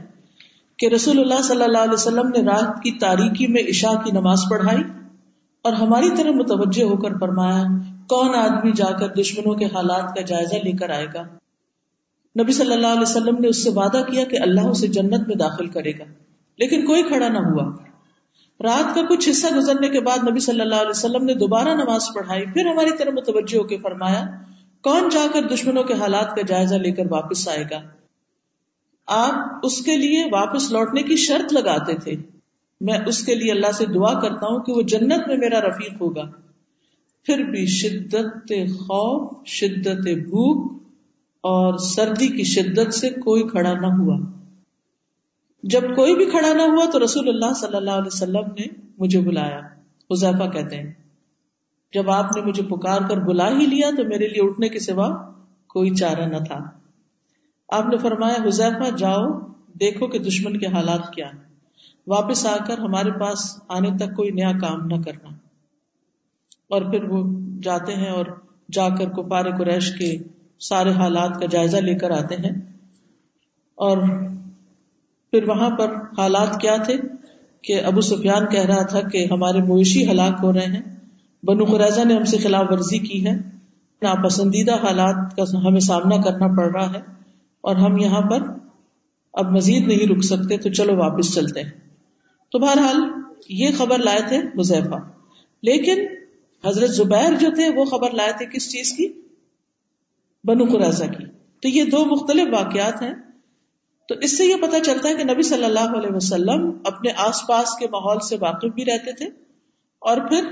کہ 0.79 0.87
رسول 0.87 1.19
اللہ 1.19 1.41
صلی 1.41 1.63
اللہ 1.63 1.77
علیہ 1.77 1.93
وسلم 1.93 2.29
نے 2.29 2.41
رات 2.41 2.83
کی 2.83 2.91
تاریکی 2.99 3.47
میں 3.47 3.63
عشاء 3.69 3.93
کی 4.03 4.11
نماز 4.11 4.43
پڑھائی 4.49 4.83
اور 5.65 5.73
ہماری 5.73 6.09
طرح 6.17 6.31
متوجہ 6.31 6.83
ہو 6.83 6.97
کر 6.97 7.17
فرمایا، 7.19 7.63
کون 8.07 8.35
آدمی 8.35 8.71
جا 8.71 8.91
کر 8.91 9.13
دشمنوں 9.13 9.55
کے 9.55 9.65
حالات 9.65 10.13
کا 10.15 10.21
جائزہ 10.21 10.63
لے 10.63 10.71
کر 10.71 10.89
آئے 10.89 11.07
گا؟ 11.13 11.23
نبی 12.35 12.51
صلی 12.51 12.73
اللہ 12.73 12.87
علیہ 12.87 13.01
وسلم 13.01 13.41
نے 13.41 13.47
اس 13.47 13.63
سے 13.63 13.69
وعدہ 13.75 14.01
کیا 14.07 14.23
کہ 14.23 14.41
اللہ 14.41 14.67
اسے 14.67 14.87
جنت 14.93 15.27
میں 15.27 15.35
داخل 15.35 15.67
کرے 15.69 15.91
گا، 15.99 16.05
لیکن 16.59 16.85
کوئی 16.85 17.03
کھڑا 17.03 17.27
نہ 17.27 17.45
ہوا۔ 17.45 17.69
رات 18.59 18.95
کا 18.95 19.01
کچھ 19.09 19.29
حصہ 19.29 19.55
گزرنے 19.55 19.89
کے 19.89 19.99
بعد 20.01 20.27
نبی 20.29 20.39
صلی 20.39 20.61
اللہ 20.61 20.81
علیہ 20.81 20.89
وسلم 20.89 21.25
نے 21.25 21.33
دوبارہ 21.35 21.73
نماز 21.75 22.13
پڑھائی، 22.15 22.45
پھر 22.53 22.67
ہماری 22.67 22.97
طرف 22.97 23.13
متوجہ 23.13 23.57
ہو 23.57 23.63
کے 23.63 23.77
فرمایا 23.83 24.23
کون 24.85 25.09
جا 25.09 25.27
کر 25.33 25.41
دشمنوں 25.41 25.83
کے 25.83 25.93
حالات 25.93 26.35
کا 26.35 26.41
جائزہ 26.47 26.75
لے 26.75 26.91
کر 26.91 27.03
واپس 27.09 27.47
آئے 27.47 27.63
گا؟ 27.71 27.81
آپ 29.07 29.33
اس 29.63 29.81
کے 29.81 29.97
لیے 29.97 30.23
واپس 30.31 30.71
لوٹنے 30.71 31.03
کی 31.03 31.15
شرط 31.15 31.53
لگاتے 31.53 31.95
تھے۔ 31.95 32.15
میں 32.81 32.99
اس 33.07 33.25
کے 33.25 33.35
لیے 33.35 33.51
اللہ 33.51 33.71
سے 33.71 33.85
دعا 33.85 34.19
کرتا 34.19 34.47
ہوں 34.47 34.63
کہ 34.63 34.71
وہ 34.71 34.81
جنت 34.81 35.27
میں 35.27 35.37
میرا 35.37 35.61
رفیق 35.61 36.01
ہوگا۔ 36.01 36.23
پھر 37.23 37.43
بھی 37.43 37.65
شدت 37.65 38.53
خوف، 38.69 39.47
شدت 39.47 40.07
بھوک 40.07 40.83
اور 41.41 41.77
سردی 41.77 42.27
کی 42.27 42.43
شدت 42.43 42.93
سے 42.93 43.09
کوئی 43.09 43.43
کھڑا 43.43 43.73
نہ 43.73 43.87
ہوا۔ 43.87 44.19
جب 45.63 45.95
کوئی 45.95 46.15
بھی 46.15 46.25
کھڑا 46.25 46.53
نہ 46.53 46.61
ہوا 46.61 46.89
تو 46.89 47.03
رسول 47.03 47.29
اللہ 47.29 47.53
صلی 47.53 47.75
اللہ 47.75 47.91
علیہ 47.91 48.07
وسلم 48.07 48.51
نے 48.59 48.63
مجھے 48.97 49.21
بلایا۔ 49.21 49.59
حذیفہ 50.11 50.49
کہتے 50.49 50.75
ہیں 50.75 51.04
جب 51.95 52.11
آپ 52.11 52.25
نے 52.35 52.41
مجھے 52.41 52.63
پکار 52.63 53.01
کر 53.09 53.17
بلا 53.17 53.49
ہی 53.49 53.65
لیا 53.65 53.89
تو 53.97 54.03
میرے 54.03 54.27
لیے 54.27 54.45
اٹھنے 54.45 54.69
کے 54.69 54.79
سوا 54.79 55.31
کوئی 55.67 55.89
چارہ 55.89 56.25
نہ 56.25 56.37
تھا۔ 56.37 56.59
آپ 57.69 57.85
نے 57.85 57.97
فرمایا، 57.97 58.47
حذیفہ، 58.47 58.95
جاؤ، 58.95 59.39
دیکھو 59.79 60.07
کہ 60.07 60.19
دشمن 60.19 60.59
کے 60.59 60.65
حالات 60.65 61.13
کیا 61.13 61.27
ہیں۔ 61.27 61.43
واپس 62.07 62.45
آ 62.45 62.57
کر 62.67 62.77
ہمارے 62.77 63.11
پاس 63.11 63.59
آنے 63.67 63.89
تک 63.97 64.15
کوئی 64.15 64.31
نیا 64.31 64.51
کام 64.61 64.85
نہ 64.85 65.01
کرنا۔ 65.01 65.29
اور 66.69 66.81
پھر 66.81 67.03
وہ 67.03 67.39
جاتے 67.63 67.93
ہیں 67.93 68.09
اور 68.09 68.25
جا 68.71 68.89
کر 68.89 69.09
کپار 69.09 69.45
قریش 69.57 69.97
کے 69.97 70.17
سارے 70.59 70.91
حالات 70.91 71.39
کا 71.39 71.45
جائزہ 71.45 71.77
لے 71.77 71.95
کر 71.95 72.11
آتے 72.11 72.35
ہیں۔ 72.35 72.73
اور 73.75 73.97
پھر 75.31 75.49
وہاں 75.49 75.69
پر 75.69 75.93
حالات 76.17 76.61
کیا 76.61 76.77
تھے 76.77 76.97
کہ 77.61 77.81
ابو 77.81 78.01
سفیان 78.01 78.45
کہہ 78.49 78.65
رہا 78.65 78.81
تھا 78.81 79.01
کہ 79.01 79.27
ہمارے 79.31 79.57
مویشی 79.57 80.11
ہلاک 80.11 80.33
ہو 80.43 80.53
رہے 80.53 80.65
ہیں۔ 80.65 80.94
بنو 81.45 81.65
قریضہ 81.65 82.01
نے 82.01 82.15
ہم 82.15 82.23
سے 82.23 82.37
خلاف 82.37 82.65
ورزی 82.69 82.99
کی 82.99 83.27
ہے۔ 83.27 83.35
ناپسندیدہ 84.01 84.73
حالات 84.73 85.35
کا 85.35 85.67
ہمیں 85.67 85.79
سامنا 85.79 86.21
کرنا 86.21 86.47
پڑ 86.47 86.75
رہا 86.75 86.93
ہے 86.93 86.99
اور 87.61 87.75
ہم 87.75 87.97
یہاں 87.97 88.21
پر 88.21 88.39
اب 89.33 89.51
مزید 89.51 89.87
نہیں 89.87 90.07
رک 90.07 90.23
سکتے، 90.23 90.57
تو 90.57 90.69
چلو 90.69 90.97
واپس 90.97 91.35
چلتے 91.35 91.61
ہیں۔ 91.61 91.71
تو 92.51 92.59
بہرحال 92.59 93.01
یہ 93.49 93.69
خبر 93.77 93.97
لائے 93.99 94.19
تھے 94.27 94.41
مزیفا 94.55 94.97
لیکن 95.61 96.05
حضرت 96.67 96.89
زبیر 96.89 97.37
جو 97.39 97.49
تھے، 97.55 97.69
وہ 97.75 97.85
خبر 97.85 98.11
لائے 98.11 98.31
تھے 98.37 98.45
کس 98.45 98.71
چیز 98.71 98.93
کی؟ 98.93 99.21
بنو 100.43 100.65
قرضہ 100.65 101.05
کی۔ 101.05 101.25
تو 101.61 101.67
یہ 101.67 101.83
دو 101.83 102.05
مختلف 102.05 102.47
واقعات 102.51 103.01
ہیں۔ 103.01 103.13
تو 104.09 104.15
اس 104.15 104.37
سے 104.37 104.45
یہ 104.45 104.55
پتا 104.55 104.79
چلتا 104.79 105.09
ہے 105.09 105.15
کہ 105.15 105.23
نبی 105.23 105.41
صلی 105.41 105.65
اللہ 105.65 105.97
علیہ 105.97 106.15
وسلم 106.15 106.77
اپنے 106.85 107.11
آس 107.17 107.47
پاس 107.47 107.77
کے 107.79 107.85
ماحول 107.87 108.17
سے 108.29 108.37
واقف 108.39 108.73
بھی 108.75 108.85
رہتے 108.85 109.11
تھے 109.13 109.25
اور 109.99 110.17
پھر 110.17 110.45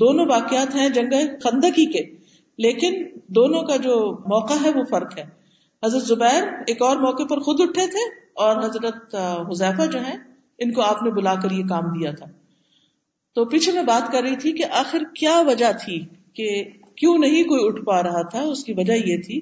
دونوں 0.00 0.26
واقعات 0.26 0.74
ہیں 0.74 0.88
جنگ 0.88 1.12
خندقی 1.42 1.86
کے، 1.92 2.04
لیکن 2.58 3.02
دونوں 3.26 3.62
کا 3.62 3.76
جو 3.76 4.12
موقع 4.12 4.54
ہے 4.64 4.70
وہ 4.70 4.84
فرق 4.90 5.18
ہے۔ 5.18 5.24
حضرت 5.82 6.02
زبیر 6.02 6.42
ایک 6.66 6.82
اور 6.82 6.96
موقع 6.96 7.22
پر 7.22 7.38
خود 7.38 7.60
اٹھے 7.60 7.86
تھے 7.86 8.04
اور 8.34 8.56
حضرت 8.56 9.14
حذیفہ 9.50 9.86
جو 9.86 9.98
ہیں، 9.98 10.16
ان 10.58 10.72
کو 10.72 10.80
آپ 10.82 11.02
نے 11.02 11.10
بلا 11.10 11.34
کر 11.34 11.50
یہ 11.50 11.64
کام 11.64 11.84
دیا 11.84 12.10
تھا۔ 12.10 12.26
تو 13.34 13.44
پیچھے 13.44 13.72
میں 13.72 13.82
بات 13.82 14.12
کر 14.12 14.22
رہی 14.22 14.36
تھی 14.36 14.52
کہ 14.52 14.64
آخر 14.64 15.02
کیا 15.14 15.42
وجہ 15.46 15.72
تھی 15.84 16.04
کہ 16.34 16.64
کیوں 16.94 17.18
نہیں 17.18 17.44
کوئی 17.44 17.66
اٹھ 17.66 17.84
پا 17.84 18.02
رہا 18.02 18.22
تھا؟ 18.22 18.40
اس 18.40 18.64
کی 18.64 18.72
وجہ 18.72 18.92
یہ 18.92 19.16
تھی 19.16 19.40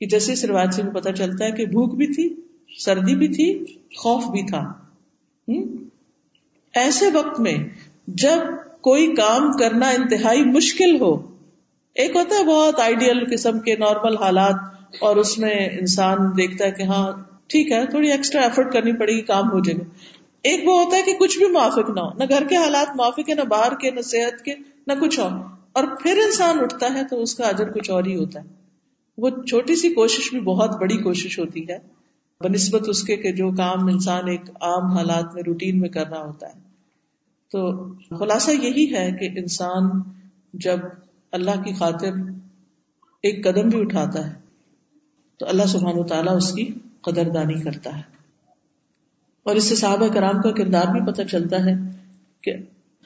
کہ 0.00 0.06
جیسے 0.06 0.32
اس 0.32 0.44
روایت 0.44 0.74
سے 0.74 0.82
پتا 0.94 1.12
چلتا 1.12 1.44
ہے 1.44 1.50
کہ 1.50 1.66
بھوک 1.66 1.94
بھی 1.94 2.06
تھی، 2.06 2.34
سردی 2.78 3.14
بھی 3.14 3.28
تھی، 3.28 3.64
خوف 3.96 4.24
بھی 4.24 4.42
تھا۔ 4.42 4.72
ایسے 6.74 7.06
وقت 7.12 7.40
میں 7.40 7.56
جب 8.06 8.38
کوئی 8.88 9.14
کام 9.14 9.52
کرنا 9.52 9.88
انتہائی 9.88 10.44
مشکل 10.44 11.00
ہو۔ 11.00 11.16
ایک 11.94 12.16
ہوتا 12.16 12.36
ہے 12.36 12.44
بہت 12.44 12.80
آئیڈیل 12.80 13.24
قسم 13.32 13.58
کے 13.58 13.76
نارمل 13.76 14.16
حالات 14.16 14.54
اور 15.00 15.16
اس 15.16 15.38
میں 15.38 15.68
انسان 15.80 16.18
دیکھتا 16.36 16.64
ہے 16.64 16.70
کہ 16.70 16.82
ہاں 16.82 17.12
ٹھیک 17.46 17.72
ہے، 17.72 17.86
تھوڑی 17.86 18.10
ایکسٹرا 18.10 18.42
ایفرٹ 18.42 18.72
کرنی 18.72 18.92
پڑے 18.92 19.12
گی، 19.12 19.20
کام 19.20 19.52
ہو 19.52 19.60
جائے 19.60 19.78
گا۔ 19.78 19.84
ایک 20.42 20.68
وہ 20.68 20.84
ہوتا 20.84 20.96
ہے 20.96 21.02
کہ 21.02 21.14
کچھ 21.14 21.38
بھی 21.38 21.46
موافق 21.46 21.90
نہ 21.90 22.00
ہو، 22.00 22.18
نہ 22.18 22.24
گھر 22.28 22.44
کے 22.48 22.56
حالات 22.56 22.96
موافق 22.96 23.30
ہے 23.30 23.34
نہ 23.34 23.40
باہر 23.40 23.74
کے، 23.74 23.90
نہ 23.90 24.00
صحت 24.00 24.44
کے، 24.44 24.54
نہ 24.86 24.92
کچھ 25.00 25.20
اور۔ 25.20 25.30
اور 25.72 25.84
پھر 26.02 26.18
انسان 26.24 26.60
اٹھتا 26.60 26.94
ہے 26.94 27.02
تو 27.10 27.22
اس 27.22 27.34
کا 27.34 27.46
اجر 27.46 27.70
کچھ 27.70 27.90
اور 27.90 28.04
ہی 28.04 28.16
ہوتا 28.16 28.40
ہے۔ 28.40 28.46
وہ 29.18 29.30
چھوٹی 29.30 29.76
سی 29.76 29.94
کوشش 29.94 30.30
بھی 30.30 30.40
بہت 30.40 30.80
بڑی 30.80 30.96
کوشش 30.96 31.38
ہوتی 31.38 31.68
ہے۔ 31.68 31.78
بنسبت 32.40 32.88
اس 32.88 33.02
کے 33.02 33.16
کہ 33.16 33.32
جو 33.32 33.50
کام 33.50 33.86
انسان 33.86 34.28
ایک 34.28 34.50
عام 34.60 34.86
حالات 34.86 35.34
میں 35.34 35.42
روٹین 35.46 35.80
میں 35.80 35.88
کرنا 35.88 36.20
ہوتا 36.20 36.48
ہے۔ 36.48 36.67
تو 37.52 37.92
خلاصہ 38.18 38.50
یہی 38.50 38.94
ہے 38.94 39.12
کہ 39.12 39.38
انسان 39.38 39.90
جب 40.54 40.78
اللہ 41.32 41.50
کی 41.50 41.74
خاطر 41.74 42.12
ایک 43.22 43.44
قدم 43.44 43.68
بھی 43.68 43.80
اٹھاتا 43.80 44.30
ہے، 44.30 44.34
تو 45.38 45.48
اللہ 45.48 45.62
سبحان 45.62 45.98
و 45.98 46.04
تعالیٰ 46.04 46.36
اس 46.36 46.52
کی 46.52 46.74
قدردانی 47.00 47.60
کرتا 47.60 47.96
ہے۔ 47.96 48.18
اور 49.42 49.56
اس 49.56 49.64
سے 49.64 49.74
صحابہ 49.74 50.08
کرام 50.08 50.42
کا 50.42 50.50
کردار 50.50 50.84
بھی 50.84 51.12
پتہ 51.12 51.22
چلتا 51.22 51.56
ہے 51.56 51.74
کہ 52.40 52.52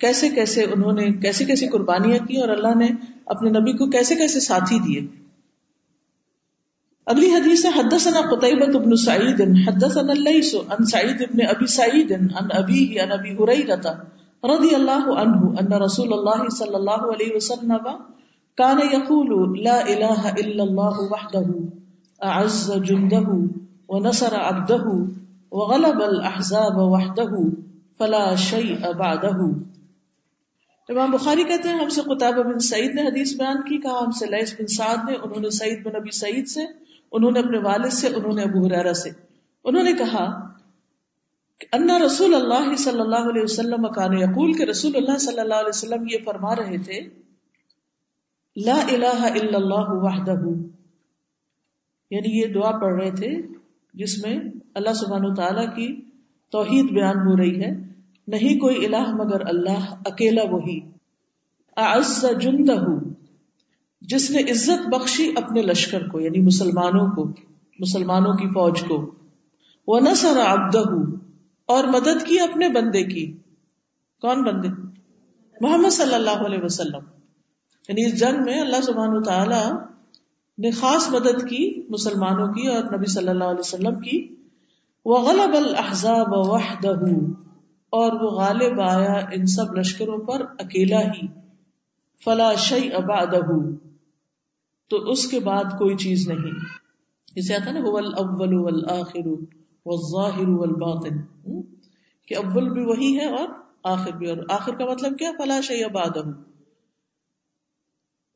کیسے 0.00 0.28
کیسے 0.28 0.64
انہوں 0.64 0.92
نے 0.92 1.12
کیسے 1.12 1.44
کیسی 1.44 1.68
قربانیاں 1.68 2.26
کی 2.26 2.36
اور 2.36 2.48
اللہ 2.48 2.74
نے 2.78 2.88
اپنے 3.26 3.50
نبی 3.50 3.72
کو 3.72 3.90
کیسے 3.90 4.14
کیسے 4.14 4.40
ساتھی 4.40 4.78
دیے۔ 4.78 5.06
اگلی 7.06 7.30
حدیث 7.30 7.64
ہے، 7.64 7.70
حدثنا 7.70 8.20
قطعبت 8.20 8.76
ابن 8.76 8.96
سعید، 8.96 9.40
حدثنا 9.68 10.12
اللیس 10.12 10.54
ان 10.54 10.84
سعید 10.84 11.20
ابن 11.20 11.46
ابی 11.48 11.66
سعید 11.66 12.12
ان 12.12 12.26
ابی 12.50 13.00
ان 13.00 13.12
ابی 13.12 13.30
حریرتا 13.30 13.92
رضی 14.44 14.74
اللہ 14.74 15.10
عنہ 15.10 15.58
ان 15.60 15.72
رسول 15.82 16.12
اللہ 16.12 16.48
صلی 16.48 16.74
اللہ 16.74 17.04
علیہ 17.06 17.36
وسلم 17.36 17.88
کان 18.56 18.78
یقول 18.92 19.62
لا 19.62 19.78
الہ 19.78 20.22
الا 20.24 20.62
اللہ 20.62 20.98
وحدہ 20.98 21.50
اعز 22.20 22.70
جندہ 22.84 23.28
ونصر 23.88 24.34
عبدہ 24.34 24.84
وغلب 25.52 26.02
الاحزاب 26.02 26.76
وحده 26.76 27.42
فلا 27.98 28.34
شيء 28.34 28.76
بعده۔ 28.76 29.46
امام 30.88 31.10
بخاری 31.10 31.44
کہتے 31.44 31.68
ہیں، 31.68 31.80
ہم 31.80 31.88
سے 31.88 32.00
قطاب 32.00 32.34
بن 32.34 32.58
سعید 32.58 32.94
نے 32.94 33.02
حدیث 33.02 33.36
بیان 33.36 33.56
کی، 33.56 33.78
کہا 33.78 33.98
ہم 34.04 34.10
سے 34.10 34.26
لیس 34.26 34.54
بن 34.54 34.66
سعد 34.66 34.96
نے، 35.08 35.14
انہوں 35.14 35.40
نے 35.40 35.50
سعید 35.50 35.86
بن 35.86 35.96
ابی 35.96 36.10
سعید 36.10 36.48
سے، 36.48 36.60
انہوں 37.12 37.30
نے 37.30 37.40
اپنے 37.40 37.58
والد 37.58 37.92
سے، 37.92 38.06
انہوں 38.06 38.32
نے 38.32 38.42
ابو 38.42 38.66
حریرہ 38.66 38.92
سے۔ 38.92 39.10
انہوں 39.64 39.82
نے 39.82 39.92
کہا 39.92 40.51
کہ 41.60 41.66
ان 41.72 41.90
رسول 41.90 42.34
اللہ 42.34 42.76
صلی 42.76 43.00
اللہ 43.00 43.30
علیہ 43.30 43.42
وسلم 43.42 43.92
کان 43.92 44.18
یقول 44.18 44.52
کہ 44.52 44.62
رسول 44.62 44.92
اللہ 44.96 45.18
صلی 45.18 45.40
اللہ 45.40 45.54
علیہ 45.54 45.68
وسلم 45.68 46.04
یہ 46.10 46.16
فرما 46.24 46.56
رہے 46.56 46.78
تھے، 46.78 47.00
لا 48.64 48.80
الہ 48.92 49.24
الا 49.24 49.56
اللہ 49.56 49.84
وحدہ۔ 49.88 50.66
یعنی 52.10 52.40
یہ 52.40 52.46
دعا 52.46 52.78
پڑھ 52.78 53.02
رہے 53.02 53.10
تھے 53.10 53.42
جس 53.94 54.26
میں 54.26 54.36
اللہ 54.74 54.92
سبحانہ 54.92 55.34
تعالیٰ 55.34 55.66
کی 55.66 56.00
توحید 56.50 56.90
بیان 56.90 57.16
ہو 57.16 57.36
رہی 57.36 57.64
ہے۔ 57.64 57.70
نہیں 58.28 58.60
کوئی 58.60 58.86
الہ 58.86 59.14
مگر 59.14 59.40
اللہ، 59.40 59.94
اکیلا 60.06 60.42
وہی۔ 60.50 60.80
اعز 61.76 62.24
جندہ۔ 62.40 62.84
جس 64.00 64.30
نے 64.30 64.42
عزت 64.42 64.94
بخشی 64.94 65.32
اپنے 65.36 65.62
لشکر 65.62 66.08
کو 66.08 66.20
یعنی 66.20 66.40
مسلمانوں 66.40 67.06
کو، 67.06 67.24
مسلمانوں 67.78 68.34
کی 68.34 68.46
فوج 68.48 68.82
کو۔ 68.88 69.14
وہ 69.86 70.00
نسر 70.00 70.40
عبدہ۔ 70.46 71.21
اور 71.72 71.84
مدد 71.84 72.26
کی 72.26 72.40
اپنے 72.40 72.68
بندے 72.68 73.04
کی۔ 73.04 73.36
کون 74.20 74.42
بندے؟ 74.42 74.68
محمد 75.60 75.90
صلی 75.90 76.14
اللہ 76.14 76.44
علیہ 76.46 76.58
وسلم۔ 76.62 77.00
یعنی 77.88 78.06
اس 78.06 78.20
جنگ 78.20 78.44
میں 78.44 78.60
اللہ 78.60 78.80
سبحانہ 78.82 79.20
تعالی 79.20 79.72
نے 80.58 80.70
خاص 80.70 81.10
مدد 81.10 81.48
کی 81.48 81.82
مسلمانوں 81.88 82.48
کی 82.48 82.68
اور 82.68 82.84
نبی 82.84 83.10
صلی 83.10 83.28
اللہ 83.28 83.44
علیہ 83.44 83.58
وسلم 83.58 84.00
کی۔ 84.00 84.34
وہ 85.04 85.18
غلب 85.18 85.56
وحدہ 86.26 86.90
اور 87.90 88.12
وہ 88.12 88.30
غالب 88.30 88.80
آیا 88.80 89.12
ان 89.12 89.46
سب 89.46 89.78
لشکروں 89.78 90.18
پر 90.18 90.40
اکیلا 90.58 91.00
ہی۔ 91.00 91.26
فلا 92.24 92.54
شی 92.54 92.92
اباد 92.94 93.34
تو 94.90 94.96
اس 94.96 95.26
کے 95.26 95.40
بعد 95.40 95.64
کوئی 95.64 95.96
چیز 95.96 96.28
نہیں۔ 96.28 96.52
جسے 97.36 97.54
آتا 97.54 97.72
نا 97.72 97.80
اول 97.80 98.54
والآخر۔ 98.54 99.61
والظاہر 99.86 100.48
والباطن۔ 100.48 101.16
کہ 102.26 102.36
اول 102.36 102.70
بھی 102.70 102.84
وہی 102.84 103.18
ہے 103.18 103.26
اور 103.26 103.48
آخر 103.84 104.10
بھی۔ 104.10 104.30
اور 104.30 104.38
آخر 104.48 104.74
کا 104.74 104.84
مطلب 104.84 105.18
کیا؟ 105.18 105.30
فلا 105.38 105.60
شی 105.60 105.84
اباد 105.84 106.18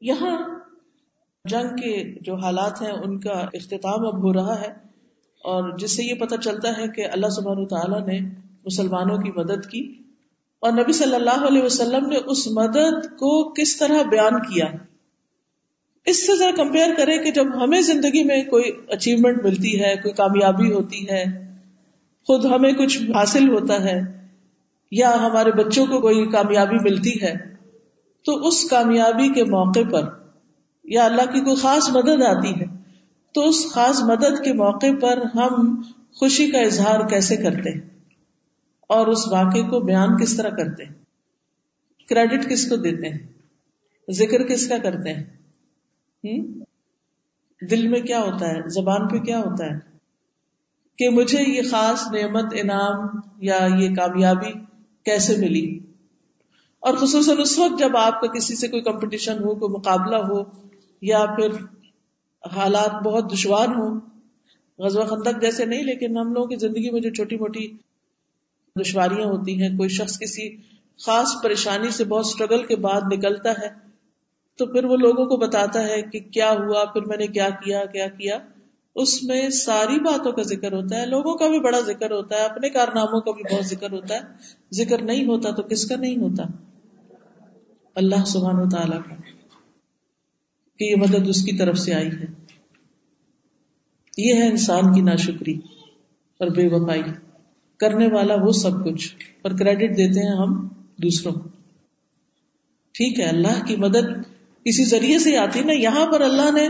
یہاں 0.01 0.59
جنگ 1.45 1.69
کے 1.69 2.21
جو 2.21 2.35
حالات 2.35 2.83
ہیں، 2.83 2.91
ان 2.91 3.21
کا 3.21 3.31
اختتام 3.31 4.07
اب 4.07 4.23
ہو 4.23 4.33
رہا 4.33 4.61
ہے 4.61 4.69
اور 5.45 5.79
جس 5.79 5.97
سے 5.97 6.05
یہ 6.05 6.15
پتہ 6.15 6.35
چلتا 6.35 6.69
ہے 6.69 6.89
کہ 6.89 7.07
اللہ 7.13 7.29
سبحانہ 7.29 7.67
تعالیٰ 7.67 8.07
نے 8.07 8.21
مسلمانوں 8.67 9.19
کی 9.19 9.33
مدد 9.37 9.71
کی 9.71 9.99
اور 10.59 10.73
نبی 10.73 10.93
صلی 10.93 11.15
اللہ 11.15 11.47
علیہ 11.49 11.63
وسلم 11.63 12.07
نے 12.07 12.17
اس 12.17 12.47
مدد 12.47 13.07
کو 13.07 13.53
کس 13.53 13.77
طرح 13.77 14.03
بیان 14.03 14.43
کیا۔ 14.43 14.67
اس 16.07 16.27
سے 16.27 16.37
ذرا 16.39 16.51
کمپیئر 16.57 16.89
کریں 16.97 17.25
کہ 17.25 17.31
جب 17.31 17.65
ہمیں 17.65 17.81
زندگی 17.81 18.25
میں 18.25 18.43
کوئی 18.45 18.71
اچیومنٹ 18.89 19.45
ملتی 19.45 19.81
ہے، 19.81 19.95
کوئی 19.97 20.15
کامیابی 20.15 20.73
ہوتی 20.73 21.09
ہے، 21.11 21.25
خود 22.27 22.45
ہمیں 22.45 22.73
کچھ 22.73 22.99
حاصل 22.99 23.49
ہوتا 23.49 23.83
ہے، 23.85 24.01
یا 24.91 25.15
ہمارے 25.21 25.53
بچوں 25.53 25.87
کو 25.87 26.01
کوئی 26.01 26.27
کامیابی 26.27 26.77
ملتی 26.77 27.23
ہے، 27.23 27.35
تو 28.25 28.49
اس 28.49 28.65
کامیابی 28.71 29.29
کے 29.29 29.45
موقع 29.45 29.89
پر، 29.91 30.03
یا 30.85 31.05
اللہ 31.05 31.33
کی 31.33 31.41
کوئی 31.41 31.57
خاص 31.57 31.89
مدد 31.91 32.23
آتی 32.23 32.51
ہے، 32.61 32.67
تو 33.33 33.49
اس 33.49 33.73
خاص 33.73 34.03
مدد 34.03 34.45
کے 34.45 34.53
موقع 34.53 34.93
پر 35.01 35.23
ہم 35.35 35.83
خوشی 36.15 36.51
کا 36.51 36.59
اظہار 36.59 37.01
کیسے 37.09 37.37
کرتے 37.37 37.71
ہیں؟ 37.71 37.81
اور 38.91 39.07
اس 39.07 39.29
واقعے 39.33 39.63
کو 39.63 39.81
بیان 39.81 40.17
کس 40.17 40.37
طرح 40.37 40.49
کرتے 40.49 40.85
ہیں؟ 40.85 40.93
کریڈٹ 42.09 42.51
کس 42.51 42.69
کو 42.69 42.77
دیتے 42.77 43.09
ہیں؟ 43.09 43.19
ذکر 44.11 44.43
کس 44.43 44.69
کا 44.69 44.79
کرتے 44.79 45.13
ہیں؟ 45.13 45.36
دل 47.71 47.89
میں 47.89 48.01
کیا 48.01 48.21
ہوتا 48.21 48.49
ہے؟ 48.49 48.69
زبان 48.69 49.09
پہ 49.09 49.19
کیا 49.19 49.39
ہوتا 49.39 49.65
ہے؟ 49.65 49.97
کہ 50.99 51.09
مجھے 51.09 51.43
یہ 51.43 51.63
خاص 51.71 52.03
نعمت، 52.13 52.45
انعام 52.53 53.21
یا 53.39 53.59
یہ 53.79 53.95
کامیابی 53.95 54.53
کیسے 55.05 55.37
ملی؟ 55.37 55.79
اور 56.81 56.95
خصوصاً 56.95 57.37
اس 57.41 57.59
وقت 57.59 57.79
جب 57.79 57.97
آپ 57.97 58.21
کا 58.21 58.27
کسی 58.27 58.57
سے 58.57 58.69
کوئی 58.69 58.83
کمپٹیشن 58.83 59.33
ہو، 59.33 59.55
کوئی 59.55 59.73
مقابلہ 59.73 60.17
ہو، 60.17 60.43
یا 61.01 61.27
پھر 61.27 61.49
حالات 62.57 63.03
بہت 63.03 63.33
دشوار 63.33 63.69
ہوں، 63.69 64.01
غزوہ 64.79 65.05
خندق 65.05 65.41
جیسے 65.41 65.65
نہیں، 65.65 65.83
لیکن 65.83 66.19
ہم 66.19 66.33
لوگوں 66.33 66.47
کی 66.47 66.57
زندگی 66.57 66.91
میں 66.91 67.01
جو 67.01 67.11
چھوٹی 67.11 67.37
موٹی 67.37 67.73
دشواریاں 68.81 69.27
ہوتی 69.27 69.63
ہیں، 69.63 69.69
کوئی 69.69 69.89
شخص 69.89 70.19
کسی 70.19 70.57
خاص 71.05 71.29
پریشانی 71.43 71.91
سے 71.91 72.05
بہت 72.05 72.25
اسٹرگل 72.27 72.67
کے 72.67 72.77
بعد 72.77 73.01
نکلتا 73.13 73.51
ہے 73.51 73.86
تو 74.57 74.67
پھر 74.67 74.85
وہ 74.85 74.97
لوگوں 74.97 75.27
کو 75.27 75.37
بتاتا 75.37 75.89
ہے 75.89 76.03
کہ 76.03 76.21
کیا 76.21 76.51
ہوا، 76.51 76.85
پھر 76.85 77.03
میں 77.03 77.17
نے 77.17 77.27
کیا 77.27 77.49
کیا 77.51 77.85
کیا 77.85 78.09
کیا۔ 78.09 78.39
اس 78.95 79.23
میں 79.23 79.49
ساری 79.49 80.01
باتوں 80.01 80.33
کا 80.33 80.43
ذکر 80.43 80.73
ہوتا 80.73 81.01
ہے، 81.01 81.07
لوگوں 81.07 81.37
کا 81.37 81.49
بھی 81.49 81.61
بڑا 81.61 81.81
ذکر 81.81 82.11
ہوتا 82.11 82.37
ہے، 82.37 82.41
اپنے 82.41 82.69
کارناموں 82.69 83.21
کا 83.21 83.31
بھی 83.31 83.55
بہت 83.55 83.65
ذکر 83.65 83.93
ہوتا 83.93 84.15
ہے۔ 84.15 84.21
ذکر 84.73 85.03
نہیں 85.03 85.25
ہوتا 85.25 85.51
تو 85.51 85.63
کس 85.63 85.89
کا 85.89 85.97
نہیں 85.97 86.17
ہوتا؟ 86.17 86.43
اللہ 87.95 88.25
سبحانہ 88.25 88.61
و 88.61 88.69
تعالیٰ 88.69 88.99
کا، 89.09 89.15
کہ 90.79 90.85
یہ 90.85 90.97
مدد 90.97 91.29
اس 91.29 91.45
کی 91.45 91.57
طرف 91.57 91.79
سے 91.79 91.95
آئی 91.95 92.09
ہے۔ 92.09 92.47
یہ 94.19 94.35
ہے 94.35 94.49
انسان 94.49 94.95
کی 94.95 95.01
ناشکری 95.01 95.55
اور 96.39 96.47
بے 96.47 96.69
وفائی۔ 96.69 97.03
کرنے 97.77 98.09
والا 98.13 98.35
وہ 98.43 98.53
سب 98.53 98.85
کچھ 98.85 99.15
اور 99.43 99.53
کریڈٹ 99.59 99.91
دیتے 99.91 100.21
ہیں 100.21 100.37
ہم 100.37 100.69
دوسروں 100.97 101.33
کو۔ 101.33 101.49
ٹھیک 102.93 103.21
ہے، 103.21 103.25
اللہ 103.25 103.67
کی 103.67 103.77
مدد 103.77 104.26
کسی 104.67 104.85
ذریعے 104.85 105.19
سے 105.19 105.39
آتی 105.39 105.61
نا 105.61 105.73
یہاں 105.73 106.13
پر 106.13 106.21
اللہ 106.21 106.51
نے 106.51 106.69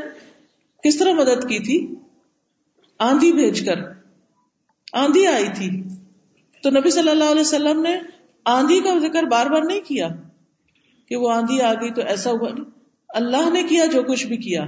کس 0.85 0.97
طرح 0.97 1.12
مدد 1.12 1.43
کی 1.43 1.59
تھی؟ 1.59 1.95
آندھی 2.99 3.33
بھیج 3.33 3.67
کر۔ 3.67 3.75
آندھی 4.93 5.26
آئی 5.26 5.47
تھی۔ 5.55 5.83
تو 6.62 6.71
نبی 6.71 6.91
صلی 6.91 7.11
اللہ 7.11 7.25
علیہ 7.25 7.41
وسلم 7.41 7.81
نے 7.83 7.97
آندھی 8.45 8.81
کا 8.81 8.99
ذکر 8.99 9.23
بار 9.23 9.47
بار 9.47 9.62
نہیں 9.62 9.81
کیا 9.81 10.09
کہ 11.09 11.17
وہ 11.17 11.31
آندھی 11.31 11.62
آ 11.62 11.75
گئی 11.75 11.91
تو 11.91 12.03
ایسا 12.03 12.31
ہوا 12.31 12.49
نہیں۔ 12.49 12.65
اللہ 13.09 13.50
نے 13.50 13.62
کیا 13.62 13.87
جو 13.87 14.03
کچھ 14.03 14.26
بھی 14.26 14.37
کیا۔ 14.37 14.65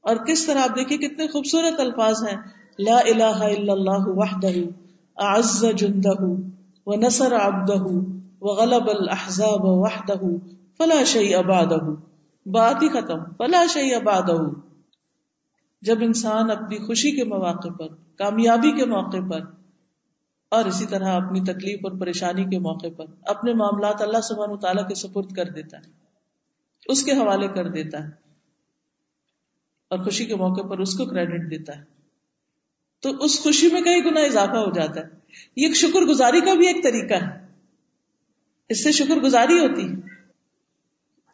اور 0.00 0.16
کس 0.16 0.46
طرح 0.46 0.58
آپ 0.58 0.76
دیکھیے 0.76 0.98
کتنے 0.98 1.26
خوبصورت 1.26 1.80
الفاظ 1.80 2.22
ہیں۔ 2.22 2.36
لا 2.78 2.98
الہ 2.98 3.44
الا 3.44 3.72
اللہ 3.72 4.04
وحدہ، 4.06 4.58
اعز 5.16 5.64
جندہ 5.76 6.24
و 6.86 6.94
نصر 6.94 7.36
عبدہ 7.36 7.82
و 8.40 8.46
غلب 8.46 8.90
الاحزاب 8.90 9.64
وحدہ، 9.64 10.46
فلا 10.78 11.04
شیء 11.04 11.38
بعدہ۔ 11.38 12.11
بات 12.46 12.82
ہی 12.82 12.88
ختم۔ 12.88 13.24
فلا 13.38 13.66
شیء 13.66 13.98
بعدہ 13.98 14.36
جب 15.82 15.98
انسان 16.00 16.50
اپنی 16.50 16.78
خوشی 16.78 17.10
کے 17.10 17.24
مواقع 17.24 17.68
پر، 17.68 17.88
کامیابی 18.18 18.70
کے 18.70 18.84
موقع 18.84 19.22
پر، 19.30 19.40
اور 20.48 20.64
اسی 20.64 20.86
طرح 20.86 21.20
اپنی 21.26 21.40
تکلیف 21.40 21.80
اور 21.84 22.00
پریشانی 22.00 22.44
کے 22.44 22.58
موقع 22.58 22.86
پر 22.96 23.04
اپنے 23.22 23.54
معاملات 23.54 24.02
اللہ 24.02 24.20
سبحانہ 24.20 24.56
تعالیٰ 24.56 24.88
کے 24.88 24.94
سپرد 24.94 25.32
کر 25.36 25.44
دیتا 25.44 25.76
ہے، 25.76 25.90
اس 26.86 27.04
کے 27.04 27.12
حوالے 27.12 27.48
کر 27.48 27.68
دیتا 27.68 28.02
ہے، 28.04 28.08
اور 29.90 29.98
خوشی 29.98 30.24
کے 30.24 30.34
موقع 30.34 30.62
پر 30.62 30.78
اس 30.78 30.94
کو 30.94 31.06
کریڈٹ 31.06 31.50
دیتا 31.50 31.78
ہے۔ 31.78 31.82
تو 33.02 33.10
اس 33.10 33.42
خوشی 33.42 33.68
میں 33.72 33.80
کئی 33.80 34.04
گنا 34.04 34.20
اضافہ 34.20 34.56
ہو 34.56 34.70
جاتا 34.70 35.00
ہے۔ 35.00 35.06
یہ 35.56 35.66
ایک 35.66 35.76
شکر 35.76 36.00
گزاری 36.00 36.40
کا 36.40 36.54
بھی 36.54 36.66
ایک 36.66 36.82
طریقہ 36.84 37.14
ہے۔ 37.14 37.46
اس 38.68 38.84
سے 38.84 38.92
شکر 38.92 39.14
گزاری 39.14 39.58
ہوتی 39.58 40.01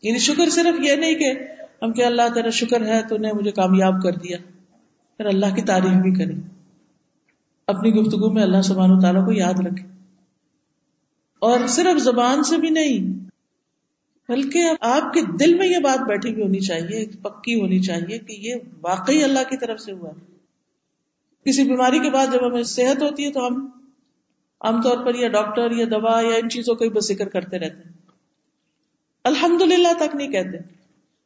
یعنی 0.03 0.19
شکر 0.19 0.49
صرف 0.49 0.81
یہ 0.81 0.97
نہیں 0.97 1.15
کہ 1.15 1.33
ہم 1.83 1.93
کہ 1.93 2.05
اللہ 2.05 2.23
تیرا 2.35 2.51
شکر 2.51 2.87
ہے، 2.87 3.03
تو 3.09 3.17
نے 3.17 3.33
مجھے 3.33 3.51
کامیاب 3.51 3.95
کر 4.03 4.13
دیا۔ 4.13 4.39
پھر 5.17 5.27
اللہ 5.27 5.55
کی 5.55 5.63
تعریف 5.63 6.03
بھی 6.03 6.15
کرے 6.15 6.35
اپنی 7.67 7.91
گفتگو 7.91 8.33
میں 8.33 8.43
اللہ 8.43 8.63
سبحانہ 8.63 9.01
تعالیٰ 9.01 9.27
کو 9.27 9.33
یاد 9.33 9.55
رکھے 9.61 9.87
اور 11.39 11.67
صرف 11.69 12.01
زبان 12.01 12.43
سے 12.43 12.59
بھی 12.59 12.71
نہیں، 12.71 13.29
بلکہ 14.29 14.61
آپ 14.81 15.13
کے 15.13 15.21
دل 15.37 15.55
میں 15.55 15.69
یہ 15.69 15.79
بات 15.79 16.09
بیٹھی 16.09 16.33
ہوئی 16.33 16.43
ہونی 16.43 16.61
چاہیے، 16.61 17.07
پکی 17.23 17.61
ہونی 17.61 17.79
چاہیے 17.79 18.19
کہ 18.19 18.33
یہ 18.33 18.55
واقعی 18.83 19.23
اللہ 19.23 19.39
کی 19.51 19.57
طرف 19.57 19.81
سے 19.81 19.93
ہوا۔ 19.93 20.09
ہے 20.09 20.39
کسی 21.45 21.65
بیماری 21.65 21.99
کے 21.99 22.11
بعد 22.11 22.27
جب 22.33 22.47
ہمیں 22.47 22.63
صحت 22.63 23.03
ہوتی 23.03 23.25
ہے 23.25 23.33
تو 23.33 23.47
ہم 23.47 23.71
عام 24.61 24.83
طور 24.83 25.07
پر 25.07 25.15
یا 25.15 25.29
ڈاکٹر 25.29 25.71
یا 25.71 25.85
دوا 25.91 26.21
یا 26.21 26.35
ان 26.35 26.51
چیزوں 26.51 26.75
کا 26.75 26.85
ہی 26.85 26.91
بس 26.91 27.09
ذکر 27.09 27.29
کرتے 27.29 27.59
رہتے 27.59 27.89
ہیں۔ 27.89 27.98
الحمد 29.29 29.63
للہ 29.63 29.93
تک 29.99 30.17
نہیں 30.17 30.29
کہتے۔ 30.29 30.59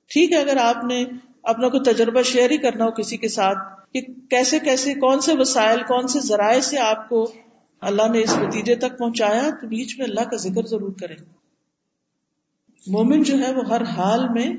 ٹھیک 0.08 0.32
ہے، 0.32 0.36
اگر 0.36 0.56
آپ 0.56 0.84
نے 0.84 1.04
اپنا 1.42 1.68
کوئی 1.68 1.94
تجربہ 1.94 2.22
شیئر 2.22 2.50
ہی 2.50 2.56
کرنا 2.56 2.84
ہو 2.84 2.90
کسی 2.90 3.16
کے 3.16 3.28
ساتھ 3.28 3.58
کہ 3.92 4.00
کیسے 4.30 4.58
کیسے، 4.58 4.94
کون 4.94 5.20
سے 5.20 5.32
وسائل، 5.38 5.80
کون 5.80 6.06
سے 6.06 6.20
ذرائع 6.20 6.60
سے 6.60 6.78
آپ 6.78 7.08
کو 7.08 7.32
اللہ 7.80 8.08
نے 8.12 8.20
اس 8.20 8.36
نتیجے 8.36 8.74
تک 8.74 8.98
پہنچایا، 8.98 9.50
تو 9.60 9.66
بیچ 9.66 9.98
میں 9.98 10.06
اللہ 10.06 10.20
کا 10.20 10.36
ذکر 10.36 10.66
ضرور 10.66 10.92
کریں۔ 11.00 11.16
مومن 12.86 13.22
جو 13.22 13.38
ہے، 13.38 13.52
وہ 13.52 13.64
ہر 13.64 13.82
حال 13.82 14.28
میں 14.28 14.52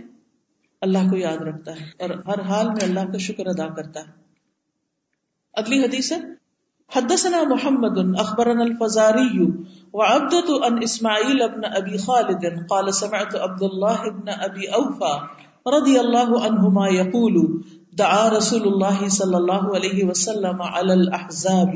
اللہ 0.81 1.09
کو 1.09 1.17
یاد 1.17 1.37
رکھتا 1.37 1.71
ہے 1.71 1.85
اور 1.99 2.09
ہر 2.09 2.41
حال 2.41 2.67
میں 2.67 2.83
اللہ 2.83 2.99
کا 2.99 3.17
شکر 3.17 3.45
ادا 3.45 3.67
کرتا 3.67 3.99
ہے۔ 3.99 4.11
اگلی 5.53 5.83
حدیث 5.83 6.11
ہے، 6.11 6.17
حدثنا 6.95 7.43
محمد 7.43 8.19
اخبرنا 8.19 8.61
الفزاري 8.63 9.45
وعبدة 9.93 10.67
ان 10.67 10.83
اسماعيل 10.83 11.41
ابن 11.41 11.65
ابي 11.65 11.97
خالد 11.97 12.67
قال 12.69 12.93
سمعت 12.93 13.35
عبد 13.35 13.63
الله 13.63 14.07
ابن 14.07 14.29
ابي 14.29 14.67
اوفى 14.67 15.19
رضي 15.67 15.99
الله 15.99 16.43
عنهما 16.43 16.87
يقول، 16.87 17.61
دعا 17.93 18.29
رسول 18.29 18.61
الله 18.61 19.07
صلى 19.09 19.37
الله 19.37 19.75
عليه 19.75 20.03
وسلم 20.03 20.61
على 20.61 20.93
الاحزاب 20.93 21.75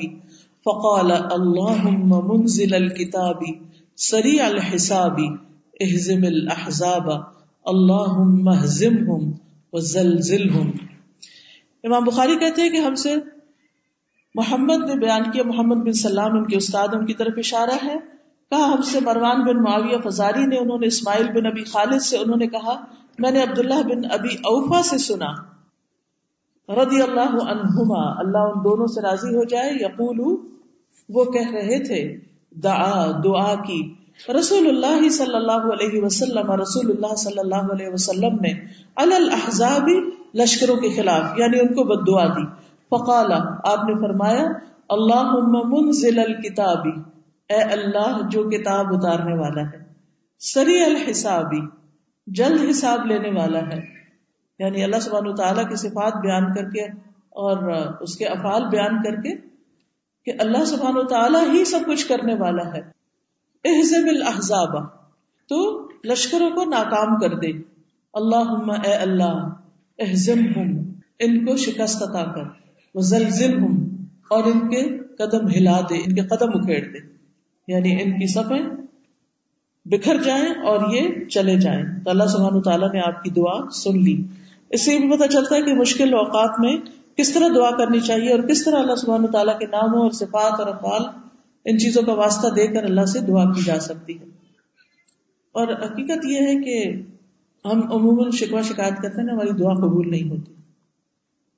فقال، 0.65 1.12
اللهم 1.12 2.27
منزل 2.27 2.73
الكتاب، 2.73 3.43
سريع 3.95 4.47
الحساب، 4.47 5.19
اهزم 5.82 6.23
الاحزاب 6.23 7.10
اللهم 7.65 8.49
اهزمهم 8.49 9.32
وزلزلهم۔ 9.73 10.71
امام 11.84 12.03
بخاری 12.03 12.36
کہتے 12.36 12.62
ہیں 12.62 12.69
کہ 12.69 12.77
ہم 12.77 12.95
سے 12.95 13.15
محمد 14.38 14.89
نے 14.89 14.95
بیان 14.95 15.32
کیا، 15.32 15.43
محمد 15.45 15.76
بن 15.76 15.93
سلام، 15.93 16.38
ان 16.38 16.45
کے 16.45 16.58
استاد، 16.58 16.88
ان 16.93 17.06
کی 17.06 17.13
طرف 17.13 17.34
اشارہ 17.38 17.86
ہے۔ 17.86 17.95
کہا، 18.50 18.73
ہم 18.73 18.82
سے 18.82 19.00
مروان 19.00 19.43
بن 19.43 19.63
معاویہ 19.63 20.10
فزاری 20.10 20.45
نے، 20.45 20.58
انہوں 20.58 20.78
نے 20.78 20.88
اسماعیل 20.88 21.28
بن 21.28 21.45
ابی 21.45 21.63
خالد 21.63 22.02
سے، 22.02 22.17
انہوں 22.17 22.38
نے 22.38 22.47
کہا، 22.47 22.84
میں 23.19 23.32
نے 23.32 23.43
عبداللہ 23.43 23.84
بن 23.84 24.12
ابی 24.12 24.30
اوفا 24.30 24.84
سے 24.84 24.97
سنا۔ 24.97 25.32
رضی 26.69 27.02
اللہ 27.02 27.52
عنہما، 27.52 28.19
اللہ 28.19 28.38
ان 28.38 28.63
دونوں 28.63 28.88
سے 28.88 29.02
راضی 29.02 29.36
ہو 29.36 29.43
جائے 29.43 29.71
یقول 29.73 30.19
وہ 31.10 31.23
کہہ 31.23 31.52
رہے 31.52 31.84
تھے، 31.84 32.17
دعا 32.52 33.12
دعا 33.23 33.56
کی۔ 33.56 33.93
رسول 34.39 34.67
اللہ 34.67 35.10
صلی 35.10 35.36
اللہ 35.36 35.73
علیہ 35.73 36.04
وسلم، 36.04 36.52
رسول 36.52 36.91
اللہ 36.91 37.15
صلی 37.15 37.39
اللہ 37.39 37.71
علیہ 37.73 37.88
وسلم 37.89 38.36
نے 38.36 38.54
الحزاب 38.95 39.89
لشکروں 40.36 40.76
کے 40.76 40.89
خلاف 40.89 41.39
یعنی 41.39 41.60
ان 41.60 41.67
کو 41.67 41.84
بد 41.84 42.08
دعا 42.08 42.28
دی۔ 42.28 42.66
فقال 42.89 43.32
آپ 43.63 43.84
نے 43.84 43.95
فرمایا 43.95 44.45
اللہ 44.89 45.36
منزل 45.65 46.19
الکتابی، 46.19 47.02
اے 47.50 47.62
اللہ 47.62 48.19
جو 48.30 48.43
کتاب 48.43 48.86
اتارنے 48.89 49.34
والا 49.34 49.62
ہے، 49.62 49.84
سری 50.39 50.84
الحسابی، 50.84 51.60
جلد 52.28 52.69
حساب 52.69 53.06
لینے 53.06 53.30
والا 53.30 53.60
ہے۔ 53.60 53.97
یعنی 54.60 54.84
اللہ 54.84 55.00
سبحانہ 55.00 55.36
تعالیٰ 55.36 55.69
کی 55.69 55.76
صفات 55.76 56.13
بیان 56.13 56.54
کر 56.56 56.69
کے 56.69 56.82
اور 57.30 57.58
اس 58.02 58.17
کے 58.17 58.26
افعال 58.26 58.67
بیان 58.67 59.04
کر 59.04 59.15
کے 59.15 59.36
کہ 60.26 60.34
اللہ 60.39 60.65
سبحانہ 60.65 61.02
تعالیٰ 61.10 61.50
ہی 61.54 61.65
سب 61.65 61.80
کچھ 61.88 62.08
کرنے 62.08 62.34
والا 62.34 62.73
ہے۔ 62.73 62.80
احزم 63.65 64.10
الاحزاب، 64.10 64.88
تو 65.50 65.88
لشکروں 66.06 66.50
کو 66.50 66.63
ناکام 66.65 67.19
کر 67.19 67.36
دے۔ 67.36 67.52
اللہ 68.13 68.71
اے 68.86 68.93
اللہ 68.93 69.50
احزم 70.00 70.39
ان 71.19 71.45
کو 71.45 71.58
شکست 71.58 72.04
عطا 72.04 72.32
کر۔ 72.32 72.66
وزلزل 72.97 73.60
ہوں 73.60 73.88
اور 74.29 74.43
ان 74.43 74.60
کے 74.60 74.97
قدم 74.97 75.47
ہلا 75.47 75.81
دے، 75.81 75.95
ان 75.95 76.15
کے 76.15 76.21
قدم 76.21 76.49
اکھیڑ 76.53 76.79
دے۔ 76.79 77.17
یعنی 77.67 78.03
ان 78.03 78.12
کی 78.12 78.27
صفیں 78.27 78.69
بکھر 79.86 80.23
جائیں 80.23 80.45
اور 80.45 80.93
یہ 80.93 81.25
چلے 81.25 81.60
جائیں۔ 81.60 81.83
تو 82.03 82.10
اللہ 82.10 82.23
سبحانہ 82.23 82.60
تعالیٰ 82.60 82.93
نے 82.93 82.99
آپ 82.99 83.23
کی 83.23 83.29
دعا 83.29 83.69
سن 83.69 83.97
لی۔ 84.03 84.23
اس 84.69 84.86
سے 84.86 84.99
بھی 84.99 85.17
پتہ 85.17 85.23
چلتا 85.27 85.55
ہے 85.55 85.62
کہ 85.62 85.73
مشکل 85.73 86.13
اوقات 86.13 86.60
میں 86.60 86.77
کس 87.17 87.33
طرح 87.33 87.47
دعا 87.55 87.69
کرنی 87.77 87.99
چاہیے 87.99 88.31
اور 88.33 88.39
کس 88.39 88.63
طرح 88.63 88.79
اللہ 88.79 88.95
سبحانہ 88.95 89.27
تعالیٰ 89.27 89.60
کے 89.60 89.65
ناموں 89.65 90.01
اور 90.01 90.12
صفات 90.12 90.60
اور 90.60 90.67
افعال 90.67 91.01
ان 91.65 91.79
چیزوں 91.79 92.03
کا 92.03 92.13
واسطہ 92.13 92.47
دے 92.47 92.67
کر 92.67 92.83
اللہ 92.83 93.05
سے 93.05 93.19
دعا 93.19 93.43
کی 93.43 93.62
جا 93.65 93.79
سکتی 93.79 94.19
ہے۔ 94.19 94.25
اور 95.51 95.67
حقیقت 95.67 96.25
یہ 96.25 96.38
ہے 96.39 96.55
کہ 96.55 97.01
ہم 97.65 97.91
عموماً 97.91 98.31
شکوا 98.31 98.62
شکایت 98.62 98.97
کرتے 99.01 99.21
ہیں، 99.21 99.29
ہماری 99.33 99.51
دعا 99.51 99.73
قبول 99.73 100.12
نہیں 100.12 100.29
ہوتی۔ 100.29 100.57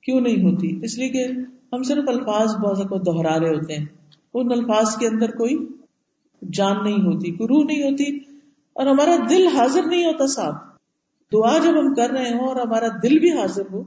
کیوں 0.02 0.20
نہیں 0.20 0.42
ہوتی؟ 0.42 0.80
اس 0.82 0.98
لیے 0.98 1.08
کہ 1.08 1.26
ہم 1.72 1.82
صرف 1.82 2.04
الفاظ 2.06 2.54
بہت 2.56 2.88
کو 2.88 2.98
دہرا 2.98 3.40
رہے 3.40 3.48
ہوتے 3.48 3.76
ہیں۔ 3.76 3.86
ان 4.34 4.52
الفاظ 4.52 4.96
کے 4.96 5.06
اندر 5.06 5.30
کوئی 5.30 5.68
جان 6.52 6.84
نہیں 6.84 6.98
ہوتی، 6.98 7.30
کوئی 7.30 7.48
روح 7.48 7.64
نہیں 7.64 7.82
ہوتی 7.82 8.16
اور 8.72 8.86
ہمارا 8.86 9.16
دل 9.30 9.46
حاضر 9.46 9.82
نہیں 9.86 10.04
ہوتا 10.04 10.26
صاحب۔ 10.26 10.54
دعا 11.32 11.58
جب 11.58 11.80
ہم 11.80 11.94
کر 11.94 12.10
رہے 12.10 12.30
ہوں 12.30 12.48
اور 12.48 12.56
ہمارا 12.56 12.86
دل 13.02 13.18
بھی 13.18 13.30
حاضر 13.30 13.62
ہو 13.72 13.82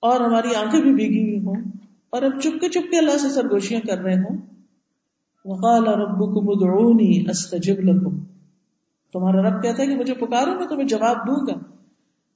اور 0.00 0.20
ہماری 0.20 0.54
آنکھیں 0.54 0.80
بھی 0.80 0.94
بھیگی 0.94 1.22
ہوئی 1.22 1.46
ہوں 1.46 1.62
اور 2.10 2.22
ہم 2.22 2.40
چپ 2.40 2.60
کے 2.60 2.68
چپ 2.68 2.90
کے 2.90 2.98
اللہ 2.98 3.16
سے 3.16 3.28
سرگوشیاں 3.28 3.80
کر 3.86 3.98
رہے 3.98 4.14
ہوں۔ 4.14 4.36
وقال 5.44 5.84
ربكم 5.84 6.48
ادعوني 6.48 7.30
استجب 7.30 7.78
لكم 7.78 8.18
تمہارا 9.12 9.42
رب 9.42 9.62
کہتا 9.62 9.82
ہے 9.82 9.86
کہ 9.88 9.96
مجھے 9.96 10.14
پکارو، 10.14 10.58
میں 10.58 10.66
تمہیں 10.66 10.88
جواب 10.88 11.16
دوں 11.16 11.46
گا۔ 11.46 11.75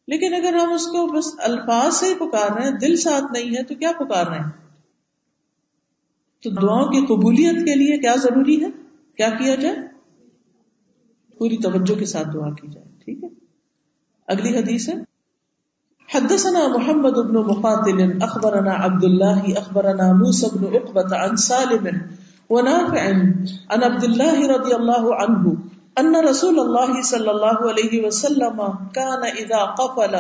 لیکن 0.09 0.35
اگر 0.35 0.55
ہم 0.55 0.73
اس 0.73 0.87
کو 0.87 1.07
بس 1.07 1.25
الفاظ 1.39 1.95
سے 1.95 2.07
ہی 2.07 2.15
پکار 2.15 2.57
رہے 2.57 2.65
ہیں، 2.65 2.71
دل 2.71 2.97
ساتھ 2.97 3.33
نہیں 3.33 3.57
ہے، 3.57 3.63
تو 3.63 3.75
کیا 3.75 3.93
پکار 3.99 4.27
رہے 4.27 4.39
ہیں؟ 4.39 4.51
تو 6.43 6.51
دعاؤں 6.51 6.89
کی 6.89 7.07
قبولیت 7.07 7.55
کے 7.55 7.75
لیے 7.75 7.99
کیا 7.99 8.15
ضروری 8.17 8.65
ہے؟ 8.65 8.71
کیا 9.17 9.31
کیا 9.31 9.55
جائے؟ 9.55 9.77
پوری 11.39 11.57
توجہ 11.57 11.99
کے 11.99 12.07
ساتھ 12.07 12.29
دعا 12.35 12.51
کی 12.51 12.69
جائے، 12.69 12.87
ٹھیک 13.05 13.25
ہے؟ 13.25 13.29
اگلی 14.29 14.59
حدیث 14.59 14.89
ہے۔ 14.89 14.95
حدثنا 16.15 16.69
محمد 16.69 17.11
بن 17.11 17.35
مقاتل 17.35 18.23
اخبرنا 18.23 18.85
عبد 18.85 19.05
الله 19.05 19.41
اخبرنا 19.57 20.13
موسى 20.13 20.47
بن 20.53 20.65
عقبة 20.65 21.17
عن 21.17 21.37
سالم 21.37 21.89
ونافع 22.51 23.03
عن 23.71 23.83
عبد 23.83 24.05
الله 24.05 24.47
رضي 24.47 24.75
الله 24.75 25.15
عنه 25.15 25.70
ان 25.99 26.17
رسول 26.17 26.61
الله 26.61 27.03
صلى 27.03 27.31
الله 27.31 27.59
عليه 27.71 28.07
وسلم 28.07 28.57
كان 28.95 29.23
اذا 29.25 29.63
قفل 29.65 30.15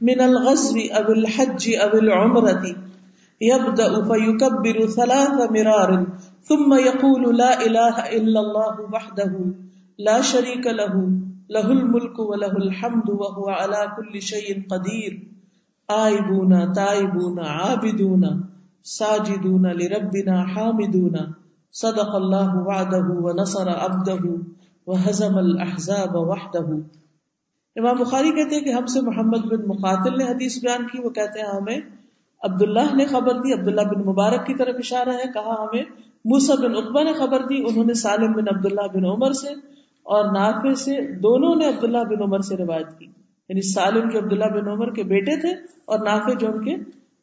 من 0.00 0.20
الغزو 0.20 0.76
او 0.78 1.12
الحج 1.12 1.74
او 1.74 1.98
العمره 1.98 2.62
يبدا 3.40 4.02
فيكبر 4.02 4.86
ثلاث 4.86 5.50
مرار، 5.50 6.06
ثم 6.42 6.74
يقول 6.74 7.36
لا 7.36 7.66
اله 7.66 7.96
الا 8.16 8.40
الله 8.40 8.80
وحده 8.92 9.32
لا 9.98 10.20
شريك 10.20 10.66
له 10.66 10.94
له 11.50 11.66
الملك 11.70 12.18
وله 12.18 12.56
الحمد 12.56 13.10
وهو 13.10 13.48
على 13.48 13.92
كل 13.96 14.22
شيء 14.22 14.66
قدير. 14.70 15.12
آئبون، 15.90 16.72
تائبون، 16.72 17.40
عابدون، 17.40 18.44
ساجدون 18.82 19.66
لربنا 19.66 20.46
حامدون. 20.46 21.34
صدق 21.72 22.14
الله 22.14 22.58
وعده 22.66 23.06
ونصر 23.24 23.68
عبده. 23.68 24.22
وهزم 24.86 25.38
الاحزاب 25.38 26.16
وحده۔ 26.16 26.76
امام 27.76 27.96
بخاری 27.96 28.30
کہتے 28.30 28.56
ہیں 28.56 28.62
کہ 28.62 28.70
ہم 28.70 28.86
سے 28.86 29.00
محمد 29.00 29.46
بن 29.46 29.68
مقاتل 29.68 30.18
نے 30.18 30.24
حدیث 30.24 30.62
بیان 30.62 30.86
کی، 30.86 31.02
وہ 31.02 31.10
کہتے 31.10 31.40
ہیں 31.40 31.46
ہمیں 31.46 31.78
عبداللہ 32.42 32.94
نے 32.94 33.06
خبر 33.06 33.32
دی، 33.32 33.52
عبداللہ 33.52 33.80
بن 33.80 34.00
مبارک 34.00 34.46
کی 34.46 34.54
طرف 34.54 34.74
اشارہ 34.78 35.08
ہے، 35.08 35.32
کہا 35.32 35.62
ہمیں 35.62 35.82
موسا 36.24 36.54
بن 36.54 36.76
عقبہ 36.76 37.02
نے 37.02 37.12
خبر 37.12 37.40
دی، 37.40 37.64
انہوں 37.68 37.84
نے 37.84 37.94
سالم 37.94 38.32
بن 38.32 38.56
عبداللہ 38.56 38.86
بن 38.94 39.04
عمر 39.04 39.32
سے 39.32 39.48
اور 40.02 40.24
نافع 40.24 40.74
سے 40.74 41.12
دونوں 41.18 41.54
نے 41.54 41.68
عبداللہ 41.68 41.98
بن 41.98 42.22
عمر 42.22 42.38
سے 42.38 42.56
روایت 42.56 42.98
کی۔ 42.98 43.06
یعنی 43.48 43.60
سالم 43.60 44.08
جو 44.08 44.18
عبداللہ 44.18 44.44
بن 44.44 44.68
عمر 44.68 44.90
کے 44.90 45.02
بیٹے 45.02 45.40
تھے 45.40 45.50
اور 45.84 45.98
نافع 45.98 46.32
جو 46.38 46.46
ان 46.46 46.64
کے 46.64 46.76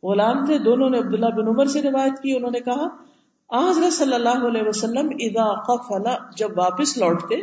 غلام 0.04 0.45
تھے، 0.45 0.58
دونوں 0.58 0.89
نے 0.89 1.00
عبداللہ 1.00 1.26
بن 1.26 1.47
عمر 1.47 1.65
سے 1.65 1.82
روایت 1.82 2.21
کی، 2.21 2.36
انہوں 2.36 2.52
نے 2.52 2.60
کہا 2.60 3.11
حضرت 3.58 3.94
صلی 3.94 4.14
اللہ 4.14 4.48
علیہ 4.48 4.62
وسلم 4.66 5.10
اذا 5.20 5.62
قفل، 5.62 6.10
جب 6.38 6.50
واپس 6.58 6.98
لوٹتے، 6.98 7.36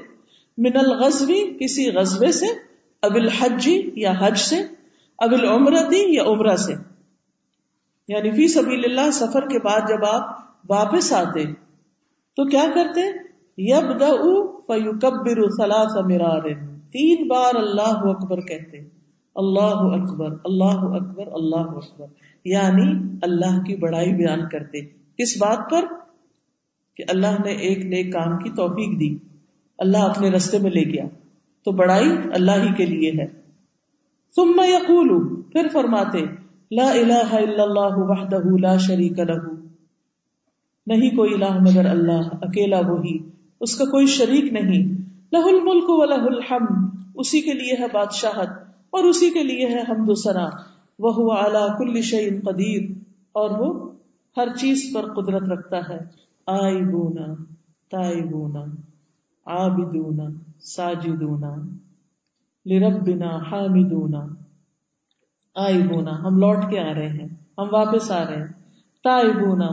من 0.59 0.71
الغزوی، 0.75 1.59
کسی 1.61 1.91
غزبے 1.91 2.33
سے 2.33 2.47
اب 3.03 3.15
الحج 3.15 3.69
یا 3.97 4.13
حج 4.19 4.39
سے 4.39 4.57
اب 5.19 5.33
العمرتی 5.33 6.15
یا 6.15 6.23
عمرہ 6.23 6.57
سے۔ 6.57 6.73
یعنی 8.09 8.31
فی 8.31 8.49
سبیل 8.49 8.85
اللہ 8.85 9.11
سفر 9.11 9.49
کے 9.49 9.59
بعد 9.59 9.81
جب 9.89 10.05
آپ 10.05 10.25
واپس 10.71 11.13
آتے، 11.13 11.45
تو 12.37 12.49
کیا 12.49 12.65
کرتے؟ 12.75 13.01
یب 13.59 13.99
فیکبر 14.67 15.51
ثلاث 15.51 15.97
مرار۔ 16.05 16.55
تین 16.91 17.29
بار 17.29 17.55
اللہ 17.55 18.07
اکبر 18.07 18.41
کہتے، 18.41 18.79
اللہ 19.35 20.01
اکبر 20.01 20.29
اللہ 20.45 20.97
اکبر 20.97 21.27
اللہ 21.27 21.77
اکبر۔ 21.77 22.07
یعنی 22.45 23.17
اللہ 23.23 23.63
کی 23.63 23.77
بڑائی 23.77 24.13
بیان 24.13 24.49
کرتے۔ 24.49 25.08
کس 25.19 25.43
بات 25.43 25.71
پر؟ 25.71 25.85
کہ 26.97 27.05
اللہ 27.09 27.43
نے 27.45 27.53
ایک 27.53 27.79
نیک 27.87 28.13
کام 28.13 28.39
کی 28.39 28.51
توفیق 28.51 29.01
دی۔ 29.01 29.17
اللہ 29.79 29.99
اپنے 29.99 30.31
رستے 30.31 30.59
میں 30.59 30.71
لے 30.71 30.83
گیا۔ 30.83 31.05
تو 31.65 31.73
بڑائی 31.73 32.11
اللہ 32.35 32.51
ہی 32.51 32.75
کے 32.75 32.87
لیے 32.87 33.11
ہے۔ 33.11 33.27
ثم 34.37 34.61
یقول 34.69 35.43
پھر 35.43 35.67
فرماتے، 35.73 36.19
لا 36.71 36.91
الہ 36.91 37.35
الا 37.35 37.63
اللہ 37.63 37.97
وحدہ 37.97 38.41
لا 38.61 38.77
شریک 38.77 39.19
لہ۔ 39.19 39.33
نہیں 40.87 41.11
کوئی 41.17 41.35
الہ 41.35 41.61
مگر 41.61 41.87
اللہ، 41.87 42.21
اکیلا 42.43 42.81
وہی۔ 42.81 43.19
اس 43.61 43.77
کا 43.77 43.85
کوئی 43.85 44.07
شریک 44.07 44.53
نہیں۔ 44.53 44.85
لہ 45.33 45.45
الملک 45.45 45.85
و 45.89 46.05
لہ 46.05 46.57
اسی 47.15 47.41
کے 47.41 47.53
لیے 47.53 47.73
ہے 47.81 47.87
بادشاہت، 47.93 48.49
اور 48.91 49.05
اسی 49.05 49.31
کے 49.31 49.43
لیے 49.43 49.67
ہے 49.67 49.81
حمد 49.81 50.09
و 50.09 50.15
سنا 50.15 50.49
وہ 50.99 51.33
اعلیٰ 51.33 51.79
کل 51.79 52.01
شعین 52.03 52.41
قدیر۔ 52.41 52.83
اور 53.33 53.51
وہ 53.51 53.88
ہر 54.39 54.49
چیز 54.57 54.95
پر 54.95 55.13
قدرت 55.15 55.43
رکھتا 55.43 55.77
ہے۔ 55.89 55.99
آئی 56.47 56.85
بونا 56.85 57.35
تائی 57.91 58.23
بونا 58.23 58.65
آبدونا 59.47 60.25
ساجدونا۔ 60.61 61.55
لربنا 62.67 63.37
حامدونا۔ 63.37 64.27
آئی 65.55 65.83
بونا 65.83 66.23
ہم 66.23 66.39
لوٹ 66.39 66.57
کے 66.71 66.81
آ 66.81 66.95
رہے 66.95 67.09
ہیں، 67.09 67.29
ہم 67.59 67.67
واپس 67.71 68.11
آ 68.11 68.25
رہے 68.27 68.37
ہیں۔ 68.37 68.47
تائی 69.05 69.33
بونا 69.33 69.69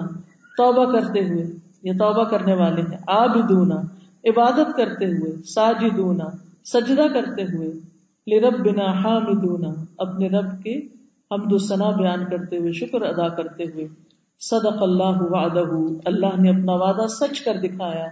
توبہ 0.57 0.91
کرتے 0.91 1.19
ہوئے، 1.19 1.45
یہ 1.83 1.91
توبہ 1.91 2.23
کرنے 2.23 2.53
والے 2.53 2.81
ہیں۔ 2.81 2.97
آب 3.07 3.49
دونا 3.49 3.75
عبادت 4.25 4.77
کرتے 4.77 5.05
ہوئے۔ 5.05 5.43
ساجدونا، 5.43 6.25
سجدہ 6.65 7.07
کرتے 7.13 7.43
ہوئے۔ 7.43 7.69
لرب 8.27 8.67
بنا 8.67 8.85
حامدونا، 8.85 9.83
اپنے 9.97 10.27
رب 10.27 10.63
کے 10.63 10.77
حمد 11.31 11.53
و 11.53 11.57
ثنا 11.57 11.89
بیان 11.89 12.25
کرتے 12.31 12.57
ہوئے، 12.57 12.71
شکر 12.71 13.01
ادا 13.01 13.27
کرتے 13.27 13.63
ہوئے۔ 13.63 14.04
صدق 14.39 14.81
اللہ 14.81 15.17
وعدہ، 15.19 15.93
اللہ 16.05 16.41
نے 16.41 16.49
اپنا 16.49 16.73
وعدہ 16.73 17.07
سچ 17.07 17.41
کر 17.41 17.53
دکھایا۔ 17.53 18.05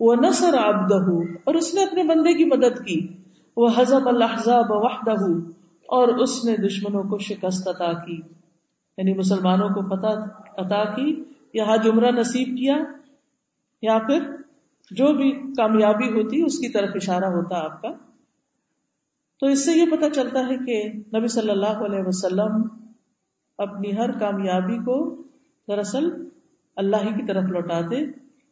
وہ 0.00 0.14
نصر 0.14 0.54
عبدہ 0.54 1.10
اور 1.44 1.54
اس 1.54 1.74
نے 1.74 1.82
اپنے 1.82 2.02
بندے 2.02 2.34
کی 2.34 2.44
مدد 2.44 2.86
کی۔ 2.86 3.08
وہ 3.56 3.68
حزب 3.76 4.08
الحزاب 4.08 4.64
وحدہ 4.68 5.22
اور 5.80 6.08
اس 6.08 6.44
نے 6.44 6.56
دشمنوں 6.56 7.02
کو 7.02 7.18
شکست 7.18 7.68
عطا 7.68 7.92
کی۔ 7.92 8.20
یعنی 8.98 9.14
مسلمانوں 9.14 9.68
کو 9.68 9.96
فتح 9.96 10.40
عطا 10.56 10.84
کی، 10.84 11.24
یا 11.54 11.64
حج 11.68 11.88
عمرہ 11.92 12.10
نصیب 12.10 12.58
کیا، 12.58 12.76
یا 13.82 13.98
پھر 13.98 14.36
جو 14.90 15.12
بھی 15.14 15.32
کامیابی 15.32 16.08
ہوتی، 16.08 16.42
اس 16.42 16.58
کی 16.58 16.68
طرف 16.68 16.88
اشارہ 16.94 17.24
ہوتا 17.24 17.64
آپ 17.64 17.82
کا۔ 17.82 17.88
تو 19.40 19.46
اس 19.46 19.64
سے 19.64 19.72
یہ 19.72 19.84
پتا 19.90 20.10
چلتا 20.10 20.40
ہے 20.40 20.56
کہ 20.66 20.92
نبی 21.18 21.28
صلی 21.28 21.50
اللہ 21.50 21.84
علیہ 21.84 22.00
وسلم 22.06 22.62
اپنی 23.58 23.96
ہر 23.96 24.18
کامیابی 24.18 24.78
کو 24.78 25.22
دراصل 25.68 26.28
اللہ 26.76 26.96
ہی 26.96 27.14
کی 27.14 27.26
طرف 27.26 27.44
لوٹاتے 27.44 28.02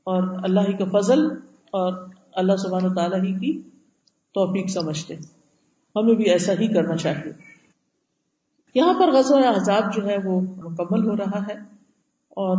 اور 0.05 0.23
اللہ 0.45 0.61
ہی 0.61 0.73
کا 0.73 1.01
فضل 1.01 1.27
اور 1.73 2.07
اللہ 2.33 2.57
سبحانہ 2.57 2.95
تعالیٰ 2.95 3.21
ہی 3.21 3.33
کی 3.33 3.63
توفیق 4.35 4.71
سمجھتے۔ 4.71 5.15
ہمیں 5.97 6.15
بھی 6.15 6.25
ایسا 6.25 6.53
ہی 6.53 6.75
کرنا 6.75 6.97
چاہیے۔ 6.97 7.33
یہاں 8.75 8.95
پر 8.95 9.13
غزوہ 9.13 9.47
احزاب 9.47 9.95
جو 9.95 10.07
ہے 10.07 10.17
وہ 10.25 10.41
مکمل 10.41 11.09
ہو 11.09 11.17
رہا 11.17 11.47
ہے 11.47 11.55
اور 12.29 12.57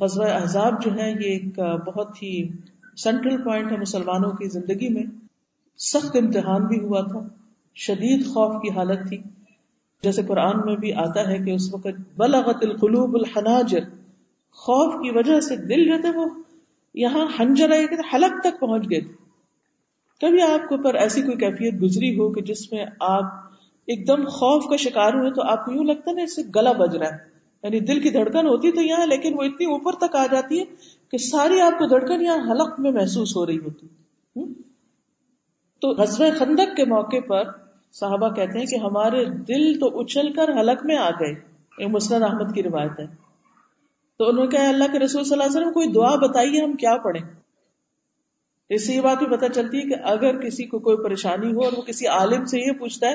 غزوہ 0.00 0.24
احزاب 0.24 0.82
جو 0.82 0.90
ہے 0.90 1.10
یہ 1.10 1.30
ایک 1.32 1.58
بہت 1.58 2.22
ہی 2.22 2.48
سینٹرل 2.96 3.42
پوائنٹ 3.42 3.72
ہے 3.72 3.76
مسلمانوں 3.76 4.30
کی 4.30 4.48
زندگی 4.48 4.88
میں۔ 4.88 5.02
سخت 5.78 6.16
امتحان 6.16 6.66
بھی 6.66 6.80
ہوا 6.80 7.00
تھا، 7.00 7.20
شدید 7.74 8.26
خوف 8.26 8.62
کی 8.62 8.70
حالت 8.70 9.08
تھی۔ 9.08 9.18
جیسے 10.02 10.22
قرآن 10.22 10.60
میں 10.64 10.76
بھی 10.76 10.92
آتا 10.92 11.28
ہے 11.28 11.38
کہ 11.38 11.50
اس 11.50 11.74
وقت 11.74 12.16
بلغت 12.16 12.56
القلوب 12.62 13.14
الحناجر، 13.14 13.80
خوف 14.52 14.94
کی 14.94 15.10
وجہ 15.10 15.40
سے 15.40 15.56
دل 15.56 15.84
جو 15.84 16.00
تھے 16.00 16.18
وہ 16.18 16.26
یہاں 16.94 17.26
ہنجر 17.38 17.70
حلق 18.14 18.40
تک 18.40 18.60
پہنچ 18.60 18.90
گئے 18.90 19.00
تھے۔ 19.00 19.24
کبھی 20.20 20.42
آپ 20.42 20.68
کے 20.68 20.74
اوپر 20.74 20.94
ایسی 20.94 21.22
کوئی 21.22 21.36
کیفیت 21.36 21.82
گزری 21.82 22.18
ہو 22.18 22.32
کہ 22.32 22.42
جس 22.42 22.72
میں 22.72 22.86
آپ 23.00 23.24
ایک 23.86 24.08
دم 24.08 24.24
خوف 24.24 24.70
کا 24.70 24.76
شکار 24.76 25.14
ہوئے 25.14 25.30
تو 25.30 25.42
آپ 25.42 25.64
کو 25.64 25.72
یوں 25.72 25.84
لگتا 25.84 26.12
نا، 26.12 26.22
اس 26.22 26.36
سے 26.36 26.42
گلا 26.56 26.72
بج 26.72 26.96
رہا 26.96 27.06
ہے۔ 27.06 27.34
یعنی 27.62 27.80
دل 27.80 28.00
کی 28.00 28.10
دھڑکن 28.10 28.46
ہوتی 28.46 28.72
تو 28.72 28.80
یہاں، 28.80 29.06
لیکن 29.06 29.34
وہ 29.38 29.42
اتنی 29.42 29.66
اوپر 29.66 29.92
تک 29.92 30.16
آ 30.16 30.26
جاتی 30.26 30.58
ہے 30.58 30.64
کہ 31.10 31.18
ساری 31.18 31.60
آپ 31.60 31.78
کو 31.78 31.86
دھڑکن 31.86 32.22
یہاں 32.22 32.50
حلق 32.50 32.80
میں 32.80 32.92
محسوس 32.92 33.36
ہو 33.36 33.46
رہی 33.46 33.58
ہوتی۔ 33.58 33.86
تو 35.80 35.88
غزب 35.88 36.24
خندق 36.38 36.76
کے 36.76 36.84
موقع 36.84 37.16
پر 37.28 37.63
صحابہ 38.00 38.28
کہتے 38.28 38.58
ہیں 38.58 38.66
کہ 38.66 38.76
ہمارے 38.76 39.24
دل 39.24 39.78
تو 39.78 40.00
اچھل 40.00 40.32
کر 40.32 40.60
حلق 40.60 40.84
میں 40.84 40.96
آ 40.96 41.10
گئے۔ 41.10 41.34
یہ 41.78 41.86
مسند 41.86 42.22
احمد 42.22 42.54
کی 42.54 42.62
روایت 42.62 43.00
ہے۔ 43.00 43.06
تو 44.18 44.28
انہوں 44.28 44.44
نے 44.44 44.56
کہا، 44.56 44.68
اللہ 44.68 44.84
کے 44.92 44.98
رسول 44.98 45.24
صلی 45.24 45.32
اللہ 45.32 45.44
علیہ 45.44 45.56
وسلم، 45.56 45.72
کوئی 45.72 45.92
دعا 45.92 46.16
بتائیے 46.16 46.62
ہم 46.62 46.72
کیا 46.72 46.96
پڑھیں۔ 46.96 47.22
اس 48.68 48.86
سے 48.86 48.92
یہ 48.92 49.00
بات 49.00 49.18
بھی 49.18 49.36
پتہ 49.36 49.44
چلتی 49.54 49.78
ہے 49.78 49.82
کہ 49.82 49.94
اگر 50.04 50.40
کسی 50.40 50.64
کو 50.64 50.78
کوئی 50.78 50.96
پریشانی 50.96 51.52
ہو 51.52 51.60
اور 51.60 51.72
وہ 51.76 51.82
کسی 51.82 52.06
عالم 52.06 52.44
سے 52.44 52.60
یہ 52.60 52.72
پوچھتا 52.72 53.08
ہے 53.08 53.14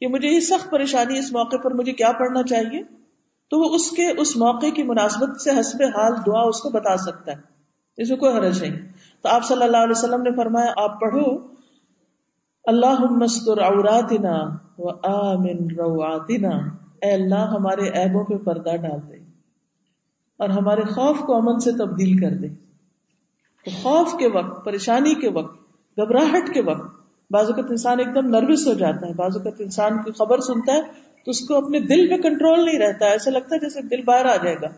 کہ 0.00 0.06
مجھے 0.06 0.28
یہ 0.28 0.40
سخت 0.40 0.70
پریشانی 0.70 1.18
اس 1.18 1.32
موقع 1.32 1.56
پر 1.56 1.74
مجھے 1.74 1.92
کیا 1.92 2.12
پڑھنا 2.12 2.42
چاہیے، 2.42 2.82
تو 3.50 3.58
وہ 3.58 3.74
اس 3.74 3.90
کے، 3.90 4.10
اس 4.18 4.36
موقع 4.36 4.66
کی 4.66 4.82
مناسبت 4.82 5.40
سے 5.40 5.50
حسب 5.60 5.82
حال 5.82 6.12
دعا 6.26 6.42
اس 6.42 6.60
کو 6.60 6.70
بتا 6.70 6.96
سکتا 6.96 7.32
ہے۔ 7.32 7.36
اس 7.96 8.10
میں 8.10 8.18
کوئی 8.18 8.36
حرج 8.36 8.64
نہیں۔ 8.64 8.88
تو 9.22 9.28
آپ 9.28 9.44
صلی 9.44 9.62
اللہ 9.62 9.76
علیہ 9.76 9.98
وسلم 9.98 10.22
نے 10.22 10.30
فرمایا، 10.36 10.72
آپ 10.76 11.00
پڑھو۔ 11.00 11.49
اللہ 12.64 13.00
مستر 13.00 13.60
عوراتنا 13.62 14.56
و 14.78 14.88
آمن 15.06 15.70
رواتنا 15.70 16.56
اے 17.02 17.12
اللہ، 17.12 17.38
ہمارے 17.38 17.88
عیبوں 17.88 18.24
پہ 18.24 18.36
پردہ 18.36 18.76
ڈال 18.76 19.08
دے 19.08 19.16
اور 20.38 20.48
ہمارے 20.48 20.82
خوف 20.82 21.18
کو 21.18 21.36
امن 21.36 21.60
سے 21.60 21.72
تبدیل 21.72 22.18
کر 22.18 22.30
دے۔ 22.30 22.48
تو 23.64 23.70
خوف 23.82 24.18
کے 24.18 24.28
وقت، 24.28 24.64
پریشانی 24.64 25.14
کے 25.14 25.30
وقت، 25.30 25.56
گھبراہٹ 25.96 26.54
کے 26.54 26.60
وقت، 26.62 27.00
بعض 27.30 27.46
اوقات 27.46 27.70
انسان 27.70 27.98
ایک 27.98 28.14
دم 28.14 28.26
نروس 28.26 28.66
ہو 28.66 28.72
جاتا 28.72 29.06
ہے۔ 29.06 29.14
بعض 29.14 29.36
اوقات 29.36 29.52
انسان 29.58 30.02
کی 30.02 30.12
خبر 30.12 30.40
سنتا 30.40 30.72
ہے 30.72 30.82
تو 31.24 31.30
اس 31.30 31.40
کو 31.40 31.54
اپنے 31.54 31.80
دل 31.80 32.08
پہ 32.08 32.22
کنٹرول 32.22 32.64
نہیں 32.64 32.78
رہتا 32.78 33.06
ہے۔ 33.06 33.10
ایسا 33.10 33.30
لگتا 33.30 33.54
ہے 33.54 33.60
جیسے 33.60 33.82
دل 33.82 34.02
باہر 34.02 34.26
آ 34.26 34.36
جائے 34.36 34.56
گا۔ 34.62 34.68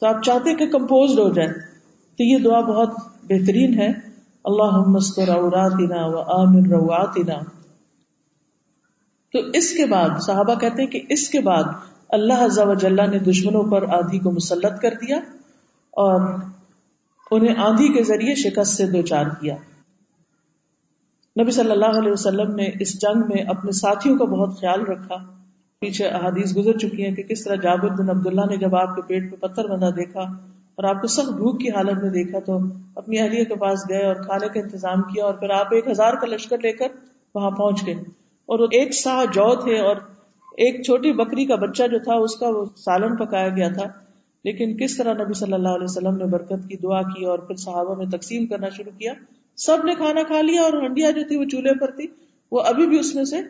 تو 0.00 0.06
آپ 0.06 0.22
چاہتے 0.22 0.54
کہ 0.54 0.66
کمپوز 0.66 1.18
ہو 1.18 1.28
جائے 1.28 1.48
تو 2.18 2.24
یہ 2.24 2.38
دعا 2.38 2.60
بہت 2.60 2.88
بہترین 3.22 3.80
ہے۔ 3.80 4.11
اللہ 4.44 4.88
مستر 4.88 5.28
و 5.28 6.18
آمن 6.40 6.70
تو 9.34 9.38
اس 9.38 9.72
کے 9.72 9.86
بعد، 9.86 10.08
صحابہ 10.20 10.54
کہتے 10.54 10.82
ہیں 10.82 10.90
کہ 10.90 11.00
اس 11.08 11.28
کے 11.28 11.40
بعد 11.40 11.64
اللہ 12.08 12.44
عز 12.44 12.58
و 12.58 12.74
جلہ 12.74 13.02
نے 13.02 13.18
دشمنوں 13.18 13.62
پر 13.62 13.82
آندھی 13.88 14.18
کو 14.18 14.30
مسلط 14.30 14.80
کر 14.82 14.94
دیا 15.02 15.16
اور 15.90 16.20
انہیں 17.30 17.56
آندھی 17.56 17.88
کے 17.88 18.02
ذریعے 18.02 18.34
شکست 18.34 18.72
سے 18.72 18.86
دو 18.86 19.02
چار 19.02 19.26
کیا۔ 19.40 19.56
نبی 21.42 21.50
صلی 21.50 21.70
اللہ 21.70 21.98
علیہ 21.98 22.12
وسلم 22.12 22.54
نے 22.54 22.70
اس 22.80 23.00
جنگ 23.00 23.20
میں 23.20 23.44
اپنے 23.44 23.72
ساتھیوں 23.72 24.18
کا 24.18 24.24
بہت 24.24 24.60
خیال 24.60 24.82
رکھا۔ 24.82 25.16
پیچھے 25.80 26.06
احادیث 26.06 26.56
گزر 26.56 26.78
چکی 26.78 27.06
ہیں 27.06 27.14
کہ 27.14 27.22
کس 27.22 27.44
طرح 27.44 27.54
جابر 27.54 27.88
بن 27.88 28.10
عبداللہ 28.10 28.40
نے 28.50 28.56
جب 28.56 28.76
آپ 28.76 28.96
کے 28.96 29.02
پیٹ 29.02 29.30
پہ 29.30 29.46
پتھر 29.46 29.68
بندھا 29.68 29.90
دیکھا 29.90 30.22
اور 30.78 30.84
آپ 30.84 31.00
کو 31.00 31.06
سخت 31.06 31.32
بھوک 31.32 31.60
کی 31.60 31.70
حالت 31.70 32.02
میں 32.02 32.10
دیکھا 32.10 32.38
تو 32.40 32.58
اپنی 32.96 33.18
اہلیہ 33.18 33.44
کے 33.44 33.54
پاس 33.54 33.88
گئے 33.88 34.04
اور 34.04 34.22
کھانے 34.24 34.48
کا 34.48 34.60
انتظام 34.60 35.02
کیا 35.04 35.24
اور 35.24 35.34
پھر 35.34 35.50
آپ 35.50 35.74
ایک 35.74 35.88
ہزار 35.88 36.14
کا 36.14 36.26
لشکر 36.26 36.58
لے 36.58 36.72
کر 36.72 36.96
وہاں 37.34 37.50
پہنچ 37.50 37.86
گئے 37.86 37.94
اور 38.48 38.68
ایک 38.70 38.94
سا 38.94 39.22
جو 39.34 39.54
تھے 39.54 39.78
اور 39.80 39.96
ایک 40.58 40.82
چھوٹی 40.82 41.12
بکری 41.12 41.44
کا 41.44 41.54
بچہ 41.56 41.86
جو 41.86 41.98
تھا 41.98 42.14
اس 42.18 42.36
کا 42.36 42.48
وہ 42.48 42.64
سالن 42.76 43.16
پکایا 43.16 43.48
گیا 43.48 43.68
تھا 43.68 43.86
لیکن 44.44 44.76
کس 44.76 44.96
طرح 44.96 45.14
نبی 45.14 45.34
صلی 45.34 45.52
اللہ 45.52 45.68
علیہ 45.70 45.84
وسلم 45.84 46.16
نے 46.16 46.24
برکت 46.26 46.68
کی 46.68 46.76
دعا 46.76 47.00
کی 47.04 47.24
اور 47.24 47.38
پھر 47.38 47.56
صحابہ 47.56 47.94
میں 47.94 48.06
تقسیم 48.08 48.46
کرنا 48.46 48.68
شروع 48.68 48.92
کیا 48.98 49.12
سب 49.58 49.84
نے 49.84 49.94
کھانا 49.94 50.22
کھا 50.22 50.40
لیا 50.40 50.62
اور 50.62 50.82
ہنڈیا 50.82 51.10
جو 51.10 51.22
تھی 51.28 51.36
وہ 51.36 51.44
چولہے 51.44 51.78
پر 51.80 51.90
تھی 51.90 52.06
وہ 52.52 52.62
ابھی 52.64 52.86
بھی 52.86 52.98
اس 52.98 53.14
میں 53.14 53.24
سے 53.24 53.40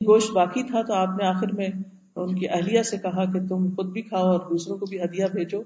گوشت 0.00 0.32
باقی 0.32 0.62
تھا 0.62 0.82
تو 0.82 0.94
آپ 0.94 1.16
نے 1.18 1.26
آخر 1.26 1.52
میں 1.52 1.68
ان 2.16 2.34
کی 2.34 2.48
اہلیہ 2.48 2.82
سے 2.82 2.96
کہا 2.96 3.24
کہ 3.24 3.46
تم 3.48 3.68
خود 3.76 3.92
بھی 3.92 4.02
کھاؤ 4.02 4.30
اور 4.30 4.40
دوسروں 4.50 4.76
کو 4.78 4.86
بھی 4.86 5.02
ہدیہ 5.02 5.24
بھیجو 5.32 5.62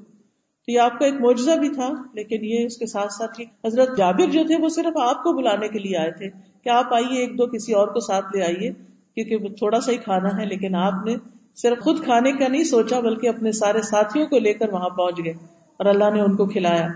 تو 0.66 0.72
یہ 0.72 0.80
آپ 0.80 0.98
کا 0.98 1.04
ایک 1.04 1.14
معجزہ 1.14 1.50
بھی 1.50 1.68
تھا، 1.68 1.90
لیکن 2.12 2.38
یہ 2.40 2.66
اس 2.66 2.76
کے 2.76 2.86
ساتھ 2.86 3.12
ساتھ 3.12 3.40
ہی 3.40 3.44
حضرت 3.66 3.96
جابر 3.96 4.26
جو 4.26 4.40
تھے 4.46 4.56
وہ 4.56 4.68
صرف 4.68 4.96
آپ 4.96 5.22
کو 5.22 5.32
بلانے 5.32 5.68
کے 5.68 5.78
لیے 5.78 5.96
آئے 5.96 6.10
تھے۔ 6.10 6.28
کہ 6.64 6.68
آپ 6.68 6.94
آئیے، 6.94 7.20
ایک 7.20 7.38
دو 7.38 7.46
کسی 7.46 7.72
اور 7.72 7.88
کو 7.88 8.00
ساتھ 8.00 8.36
لے 8.36 8.42
آئیے، 8.42 8.72
کیونکہ 9.14 9.48
تھوڑا 9.48 9.80
سا 9.80 9.92
ہی 9.92 9.96
کھانا 9.96 10.28
ہے، 10.40 10.46
لیکن 10.46 10.74
آپ 10.74 10.92
نے 11.04 11.16
صرف 11.56 11.78
خود 11.78 12.04
کھانے 12.04 12.32
کا 12.32 12.48
نہیں 12.48 12.64
سوچا، 12.64 13.00
بلکہ 13.00 13.28
اپنے 13.28 13.52
سارے 13.52 13.82
ساتھیوں 13.82 14.26
کو 14.26 14.38
لے 14.38 14.54
کر 14.54 14.72
وہاں 14.72 14.88
پہنچ 14.88 15.18
گئے 15.24 15.32
اور 15.76 15.86
اللہ 15.86 16.10
نے 16.14 16.20
ان 16.20 16.36
کو 16.36 16.46
کھلایا۔ 16.46 16.88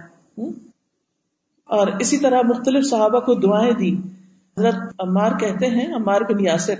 اور 1.64 1.87
اسی 2.00 2.18
طرح 2.18 2.42
مختلف 2.42 2.87
صحابہ 2.87 3.20
کو 3.20 3.35
دعائیں 3.35 3.72
دی 3.72 3.94
حضرت 4.59 4.74
عمار 4.98 5.31
کہتے 5.40 5.66
ہیں، 5.66 5.94
عمار 5.94 6.20
بن 6.20 6.40
یاسر 6.40 6.74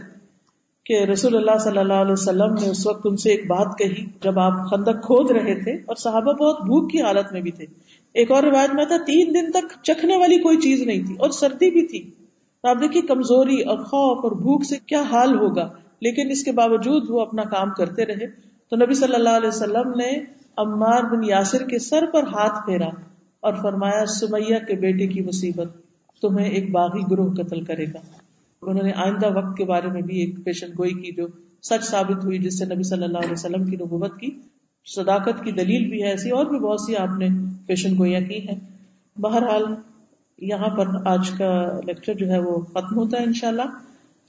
کہ 0.89 1.05
رسول 1.05 1.37
اللہ 1.37 1.59
صلی 1.59 1.79
اللہ 1.79 1.93
علیہ 1.93 2.13
وسلم 2.13 2.55
نے 2.55 2.69
اس 2.69 2.87
وقت 2.87 3.01
ان 3.05 3.17
سے 3.17 3.31
ایک 3.31 3.47
بات 3.47 3.79
کہی 3.79 4.07
جب 4.23 4.39
آپ 4.39 4.53
خندق 4.71 5.05
کھود 5.05 5.31
رہے 5.31 5.63
تھے 5.63 5.73
اور 5.73 5.97
صحابہ 5.97 6.33
بہت 6.33 6.61
بھوک 6.61 6.91
کی 6.91 7.03
حالت 7.03 7.33
میں 7.33 7.41
بھی 7.41 7.51
تھے۔ 7.51 7.67
ایک 8.15 8.31
اور 8.31 8.43
روایت 8.43 8.75
میں 8.75 8.85
تھا، 8.85 8.97
تین 8.97 9.35
دن 9.35 9.51
تک 9.51 9.83
چکھنے 9.83 10.17
والی 10.17 10.37
کوئی 10.37 10.57
چیز 10.57 10.83
نہیں 10.83 11.07
تھی 11.07 11.15
اور 11.15 11.31
سردی 11.31 11.71
بھی 11.71 11.87
تھی۔ 11.87 12.11
تو 12.63 12.69
آپ 12.69 12.77
دیکھیے 12.81 13.03
کمزوری 13.03 13.61
اور 13.61 13.79
خوف 13.79 14.25
اور 14.25 14.33
بھوک 14.33 14.65
سے 14.65 14.77
کیا 14.87 15.03
حال 15.03 15.39
ہوگا۔ 15.39 15.69
لیکن 16.01 16.31
اس 16.31 16.45
کے 16.45 16.53
باوجود 16.53 17.03
وہ 17.09 17.21
اپنا 17.21 17.43
کام 17.43 17.71
کرتے 17.71 18.05
رہے۔ 18.05 18.27
تو 18.71 18.77
نبی 18.77 18.95
صلی 18.95 19.15
اللہ 19.15 19.29
علیہ 19.29 19.49
وسلم 19.49 19.91
نے 19.91 20.19
عمار 20.57 21.17
بن 21.17 21.25
یاسر 21.25 21.63
کے 21.63 21.79
سر 21.79 22.07
پر 22.13 22.23
ہاتھ 22.23 22.67
پھیرا 22.67 22.89
اور 23.41 23.55
فرمایا، 23.55 24.07
سمیہ 24.07 24.57
کے 24.57 24.75
بیٹے 24.77 25.07
کی 25.07 25.21
مصیبت 25.21 25.69
تمہیں 26.23 26.49
ایک 26.49 26.71
باغی 26.71 27.03
گروہ 27.11 27.33
قتل 27.35 27.65
کرے 27.65 27.85
گا۔ 27.85 28.28
انہوں 28.63 28.83
نے 28.83 28.93
آئندہ 28.93 29.37
وقت 29.37 29.57
کے 29.57 29.65
بارے 29.65 29.89
میں 29.89 30.03
بھی 30.03 30.21
ایک 30.21 30.45
پیشن 30.45 30.67
گوئی 30.79 30.91
کی 30.91 31.13
جو 31.13 31.27
سچ 31.63 31.85
ثابت 31.85 32.25
ہوئی، 32.25 32.39
جس 32.39 32.59
سے 32.59 32.65
نبی 32.65 32.83
صلی 32.83 33.05
اللہ 33.05 33.19
علیہ 33.19 33.33
وسلم 33.33 33.65
کی 33.65 33.77
نبوت 33.77 34.21
کی 34.21 34.31
صداقت 34.87 35.45
کی 35.45 35.53
دلیل 35.53 35.91
بھی 35.91 36.03
ہے، 36.03 36.11
ایسی 36.11 36.31
اور 36.31 36.47
بھی 36.47 36.59
بہت 36.59 36.81
سی 36.81 36.97
آپ 36.97 37.19
نے 37.19 37.29
پیشن 37.67 37.99
گوئیاں 37.99 38.21
کی 38.21 38.49
ہیں۔ 38.49 38.61
بہرحال 39.17 39.65
یہاں 40.39 40.69
پر 40.69 40.87
آج 41.05 41.31
کا 41.31 41.81
لیکچر 41.87 42.15
جو 42.15 42.31
ہے 42.31 42.39
وہ 42.39 42.61
ختم 42.61 42.97
ہوتا 42.97 43.19
ہے 43.19 43.25
انشاءاللہ۔ 43.25 43.63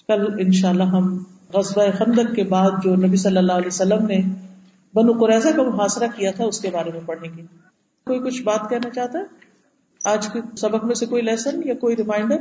کل 0.08 0.26
انشاءاللہ 0.40 0.84
ہم 0.84 1.24
غزوہ 1.54 1.84
خندق 1.98 2.36
کے 2.36 2.44
بعد 2.44 2.72
جو 2.84 2.96
نبی 2.96 3.16
صلی 3.16 3.38
اللہ 3.38 3.54
علیہ 3.54 3.68
وسلم 3.68 4.06
نے 4.06 4.22
بنو 4.94 5.14
قریضہ 5.14 5.50
کا 5.56 5.64
محاصرہ 5.64 6.08
کیا 6.16 6.32
تھا، 6.32 6.44
اس 6.44 6.60
کے 6.60 6.70
بارے 6.70 6.92
میں 6.92 7.02
پڑھیں 7.06 7.38
گے۔ 7.38 7.42
کوئی 8.06 8.20
کچھ 8.20 8.44
بات 8.44 8.70
کہنا 8.70 8.90
چاہتا 8.90 9.20
ہے؟ 9.20 9.24
آج 10.06 10.28
کے 10.28 10.40
سبق 10.58 10.86
میں 10.86 10.96
سے 10.96 11.06
کوئی 11.06 11.22
لیسن 11.22 11.62
یا 11.66 11.74
کوئی 11.74 11.96
ریمائنڈر؟ 11.96 12.38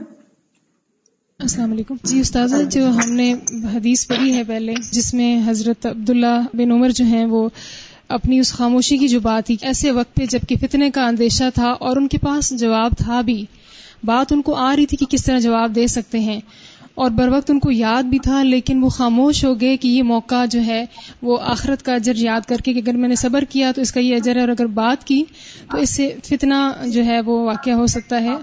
السلام 1.43 1.73
علیکم۔ 1.73 1.95
جی 2.03 2.21
استاذ 2.21 2.55
جو 2.71 2.89
ہم 2.89 3.13
نے 3.13 3.35
حدیث 3.75 4.07
پڑھی 4.07 4.35
ہے 4.35 4.45
پہلے، 4.45 4.75
جس 4.93 5.15
میں 5.15 5.41
حضرت 5.47 5.87
عبداللہ 5.87 6.41
بن 6.55 6.73
عمر 6.73 6.91
جو 6.91 7.05
ہیں، 7.05 7.25
وہ 7.25 7.49
اپنی 8.09 8.39
اس 8.39 8.53
خاموشی 8.53 8.97
کی 8.99 9.09
جو 9.09 9.21
بات 9.21 9.47
تھی، 9.47 9.57
ایسے 9.63 9.91
وقت 9.91 10.15
پہ 10.15 10.27
جبکہ 10.27 10.57
فتنے 10.61 10.91
کا 10.91 11.07
اندیشہ 11.07 11.45
تھا 11.55 11.71
اور 11.71 11.97
ان 11.97 12.09
کے 12.09 12.19
پاس 12.19 12.53
جواب 12.61 12.93
تھا 12.99 13.21
بھی، 13.21 13.45
بات 14.05 14.33
ان 14.33 14.43
کو 14.43 14.55
آ 14.55 14.77
رہی 14.77 14.87
تھی 14.87 14.97
کہ 14.97 15.07
کس 15.07 15.25
طرح 15.25 15.39
جواب 15.39 15.75
دے 15.75 15.87
سکتے 15.87 16.19
ہیں۔ 16.19 16.41
اور 16.99 17.11
بر 17.11 17.29
وقت 17.29 17.51
ان 17.51 17.59
کو 17.59 17.71
یاد 17.71 18.03
بھی 18.03 18.19
تھا 18.19 18.43
لیکن 18.43 18.83
وہ 18.83 18.89
خاموش 18.89 19.45
ہو 19.45 19.61
گئے 19.61 19.77
کہ 19.77 19.89
یہ 19.89 20.03
موقع 20.03 20.45
جو 20.47 20.63
ہے 20.63 20.87
وہ 21.23 21.39
آخرت 21.41 21.83
کا 21.83 21.95
اجر 21.95 22.13
یاد 22.17 22.41
کر 22.49 22.57
کے 22.57 22.73
کہ 22.73 22.79
اگر 22.79 22.97
میں 22.97 23.09
نے 23.09 23.15
صبر 23.15 23.45
کیا 23.45 23.73
تو 23.73 23.81
اس 23.81 23.93
کا 23.93 24.01
یہ 24.01 24.17
اجر 24.17 24.37
ہے 24.37 24.41
اور 24.41 24.49
اگر 24.49 24.67
بات 24.67 25.07
کی 25.07 25.25
تو 25.71 25.79
اس 25.79 25.91
سے 25.91 26.15
فتنہ 26.25 26.55
جو 26.93 27.05
ہے 27.05 27.21
وہ 27.21 27.41
واقع 27.45 27.71
ہو 27.71 27.87
سکتا 27.87 28.23
ہے۔ 28.23 28.37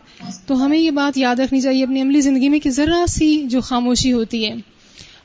تو 0.48 0.66
ہمیں 0.66 0.78
یہ 0.78 0.92
بات 0.92 1.18
یاد 1.18 1.36
رکھنی 1.36 1.62
چاہیے 1.62 1.84
اپنی 1.84 2.02
عملی 2.02 2.22
زندگی 2.22 2.50
میں 2.50 2.60
کہ 2.60 2.70
ذرا 2.70 3.06
سی 3.10 3.44
جو 3.46 3.62
خاموشی 3.62 4.14
ہوتی 4.14 4.46
ہے 4.46 4.56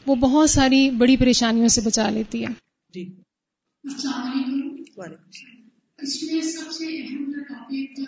وہ 0.07 0.15
بہت 0.15 0.51
ساری 0.51 0.91
بڑی 0.91 1.17
پریشانیوں 1.17 1.69
سے 1.69 1.81
بچا 1.81 2.11
لیتی 2.11 2.43
ہے۔ 2.43 2.49
جی۔ 2.95 3.11
اس 6.03 6.23
میں 6.23 6.41
سب 6.41 6.71
سے 6.73 6.87
اہم 6.87 7.33
ٹاپک 7.49 7.99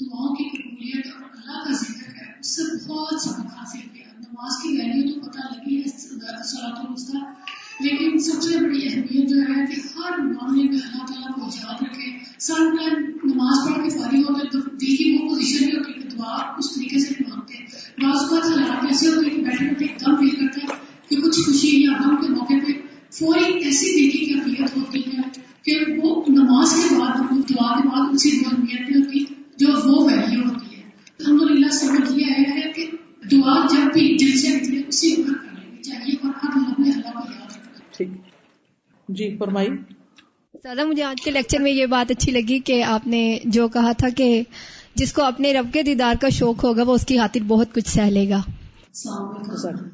دعاؤں 0.00 0.34
کی 0.34 0.48
قبولیت 0.48 1.06
اور 1.06 1.22
اللہ 1.22 1.64
کا 1.64 1.72
ذکر 1.72 2.08
ہے 2.16 2.32
اس 2.40 2.56
سے 2.56 2.62
بہت 2.86 3.20
سبق 3.20 3.40
حاصل 3.40 3.88
کیا 3.94 4.18
نماز 4.18 4.62
کی 4.62 4.68
ویلیو 4.68 5.12
تو 5.12 5.20
پتہ 5.20 5.38
لگی 5.38 5.82
ہے 5.82 5.88
سلاۃ 6.44 7.14
لیکن 7.80 8.18
سب 8.18 8.42
سے 8.42 8.58
بڑی 8.58 8.86
اہمیت 8.86 9.28
جو 9.28 9.36
ہے 9.40 9.66
کہ 9.66 9.80
ہر 9.80 10.18
معاملے 10.18 10.62
میں 10.62 10.78
اللہ 10.78 11.04
تعالیٰ 11.06 11.34
کو 11.34 11.40
یاد 11.54 11.82
رکھے۔ 11.82 12.10
سب 12.38 12.54
ٹائم 12.54 13.04
نماز 13.24 13.58
پڑھ 13.64 13.82
کے 13.84 13.98
فارغ 13.98 14.32
ہوتے 14.32 14.48
تو 14.48 14.58
دل 14.58 14.96
کی 14.96 15.18
وہ 15.20 15.28
پوزیشن 15.28 15.66
نہیں 15.66 15.78
ہوتی 15.78 15.92
کہ 15.92 16.08
دعا 16.08 16.36
اس 16.58 16.74
طریقے 16.74 16.98
سے 16.98 17.08
نہیں 17.10 17.30
مانگتے 17.30 17.64
بعض 18.02 18.22
اوقات 18.22 18.50
حالات 18.50 18.84
ایسے 18.84 19.08
ہوتے 19.08 19.30
کہ 19.30 19.42
بیٹھے 19.42 19.64
بیٹھے 19.64 19.86
ایک 19.86 20.00
دم 20.00 20.16
فیل 20.16 20.36
کرتے 20.36 20.60
ہیں 20.60 20.78
کہ 21.08 21.16
کچھ 21.16 21.40
خوشی 21.40 21.82
یا 21.82 21.92
غم 22.00 22.16
کے 22.16 22.32
موقع 22.32 22.54
پہ 22.66 22.72
فوری 23.10 23.64
ایسی 23.64 23.94
دل 23.94 24.10
کی 24.10 24.24
کیفیت 24.24 24.76
ہوتی 24.76 25.00
ہے۔ 25.00 25.39
کہ 25.62 25.78
وہ 26.02 26.22
نماز 26.28 26.72
کے 26.72 26.94
بعد 26.94 27.20
دعا 27.50 27.80
کے 27.80 27.88
بعد 27.88 28.14
اسی 28.14 28.38
وہ 28.38 28.50
اہمیت 28.52 28.90
نہیں 28.90 29.02
ہوتی 29.02 29.24
جو 29.56 29.66
وہ 29.84 30.04
ویلیو 30.04 30.40
ہوتی 30.40 30.76
ہے۔ 30.76 30.82
الحمد 31.18 31.50
للہ 31.50 31.68
سمجھ 31.68 32.12
یہ 32.12 32.24
ہے 32.24 32.72
کہ 32.72 32.90
دعا 33.32 33.66
جب 33.66 33.92
بھی 33.92 34.16
دل 34.20 34.38
سے 34.38 34.48
نکلے 34.48 34.82
اسی 34.88 35.12
وقت 35.12 35.28
کر 35.28 35.60
لینی 35.60 35.82
چاہیے 35.82 36.14
اور 36.22 36.32
ہر 36.42 36.56
لمحے 36.56 36.90
اللہ 36.90 37.10
کو 37.10 37.32
یاد 37.32 37.56
رکھنا۔ 37.56 37.78
ٹھیک۔ 37.96 38.08
جی 39.08 39.36
فرمائی 39.36 39.68
دادا 40.64 40.84
مجھے 40.84 41.02
آج 41.02 41.22
کے 41.22 41.30
لیکچر 41.30 41.58
میں 41.58 41.72
یہ 41.72 41.86
بات 41.86 42.10
اچھی 42.10 42.32
لگی 42.32 42.58
کہ 42.58 42.82
آپ 42.82 43.06
نے 43.06 43.38
جو 43.44 43.68
کہا 43.68 43.92
تھا 43.92 44.08
کہ 44.08 44.42
جس 44.94 45.12
کو 45.12 45.22
اپنے 45.22 45.52
رب 45.52 45.72
کے 45.72 45.82
دیدار 45.82 46.14
کا 46.20 46.28
شوق 46.28 46.64
ہوگا 46.64 46.82
وہ 46.82 46.94
اس 46.94 47.06
کی 47.06 47.18
خاطر 47.18 47.40
بہت 47.40 47.74
کچھ 47.74 47.88
سہ 47.88 48.00
لے 48.00 48.28
گا۔ 48.28 48.42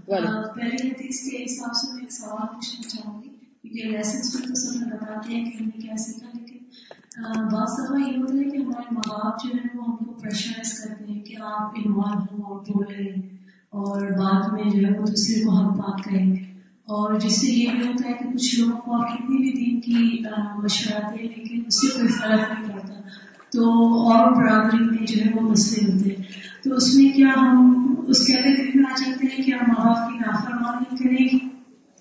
پہلے 0.07 0.89
حدیث 0.89 1.31
کے 1.31 1.45
حساب 1.45 1.75
سے 1.75 1.93
میں 1.93 2.03
ایک 2.03 2.13
سوال 2.13 2.47
پوچھنا 2.55 2.89
چاہوں 2.89 3.23
گی۔ 3.23 3.29
کیونکہ 3.69 3.97
لیسنس 3.97 4.33
تو 4.33 4.55
سب 4.55 4.87
بتاتے 4.87 5.35
ہیں 5.35 5.45
کہ 5.45 5.81
کیا 5.81 5.97
سیکھا 5.97 6.27
لیکن 6.35 6.57
بعض 7.33 7.73
دفعہ 7.73 7.99
یہ 7.99 8.19
ہوتا 8.19 8.39
ہے 8.39 8.45
کہ 8.45 8.57
ہمارے 8.57 8.95
ماں 8.95 9.03
باپ 9.09 9.45
جو 9.45 9.51
ہے 9.55 9.79
وہ 9.79 9.85
ہم 9.85 9.97
کو 9.97 10.13
پریشرائز 10.13 10.79
کرتے 10.79 11.13
ہیں 11.13 11.21
کہ 11.21 11.35
آپ 11.43 11.73
انوالو 11.77 12.59
بولیں 12.59 13.23
اور 13.69 14.01
بعد 14.03 14.53
میں 14.53 14.71
جو 14.71 14.89
ہے 14.89 14.99
وہ 14.99 15.07
دوسرے 15.07 15.45
کو 15.45 15.51
حق 15.51 15.77
بات 15.77 16.05
کریں 16.05 16.27
گے۔ 16.27 16.43
اور 16.85 17.19
جس 17.19 17.41
سے 17.41 17.47
یہ 17.47 17.71
بھی 17.71 17.87
ہوتا 17.87 18.09
ہے 18.09 18.15
کہ 18.15 18.25
کچھ 18.33 18.61
لوگوں 18.61 18.81
کو 18.81 18.95
آپ 18.95 19.15
کتنی 19.15 19.37
بھی 19.37 19.53
دین 19.53 19.81
کی 19.81 20.23
مشورہ 20.65 21.11
دیں 21.11 21.29
لیکن 21.37 21.63
اس 21.67 21.81
سے 21.81 21.87
کوئی 21.87 22.09
فرق 22.09 22.41
نہیں 22.41 22.73
پڑتا۔ 22.73 22.95
تو 23.53 23.63
اور 24.09 24.33
برادری 24.33 24.85
میں 24.85 25.07
جو 25.07 25.25
ہے 25.25 25.31
وہ 25.35 25.51
مسئلے 25.51 25.93
ہوتے 25.93 26.11
ہیں۔ 26.11 26.23
تو 26.65 26.75
اس 26.75 26.95
میں 26.95 27.17
کیا 27.17 27.29
ہم، 27.37 27.95
اس 28.09 28.27
کیٹیگری 28.27 28.71
میں 28.75 28.85
آ 28.91 28.95
جاتے 28.99 29.27
ہیں 29.27 29.47
کہ 29.47 29.53
ہم 29.53 29.65
ماں 29.69 29.95
باپ 29.95 30.13
کی 30.13 30.19
نافرمانی 30.19 30.97
کریں 30.97 31.49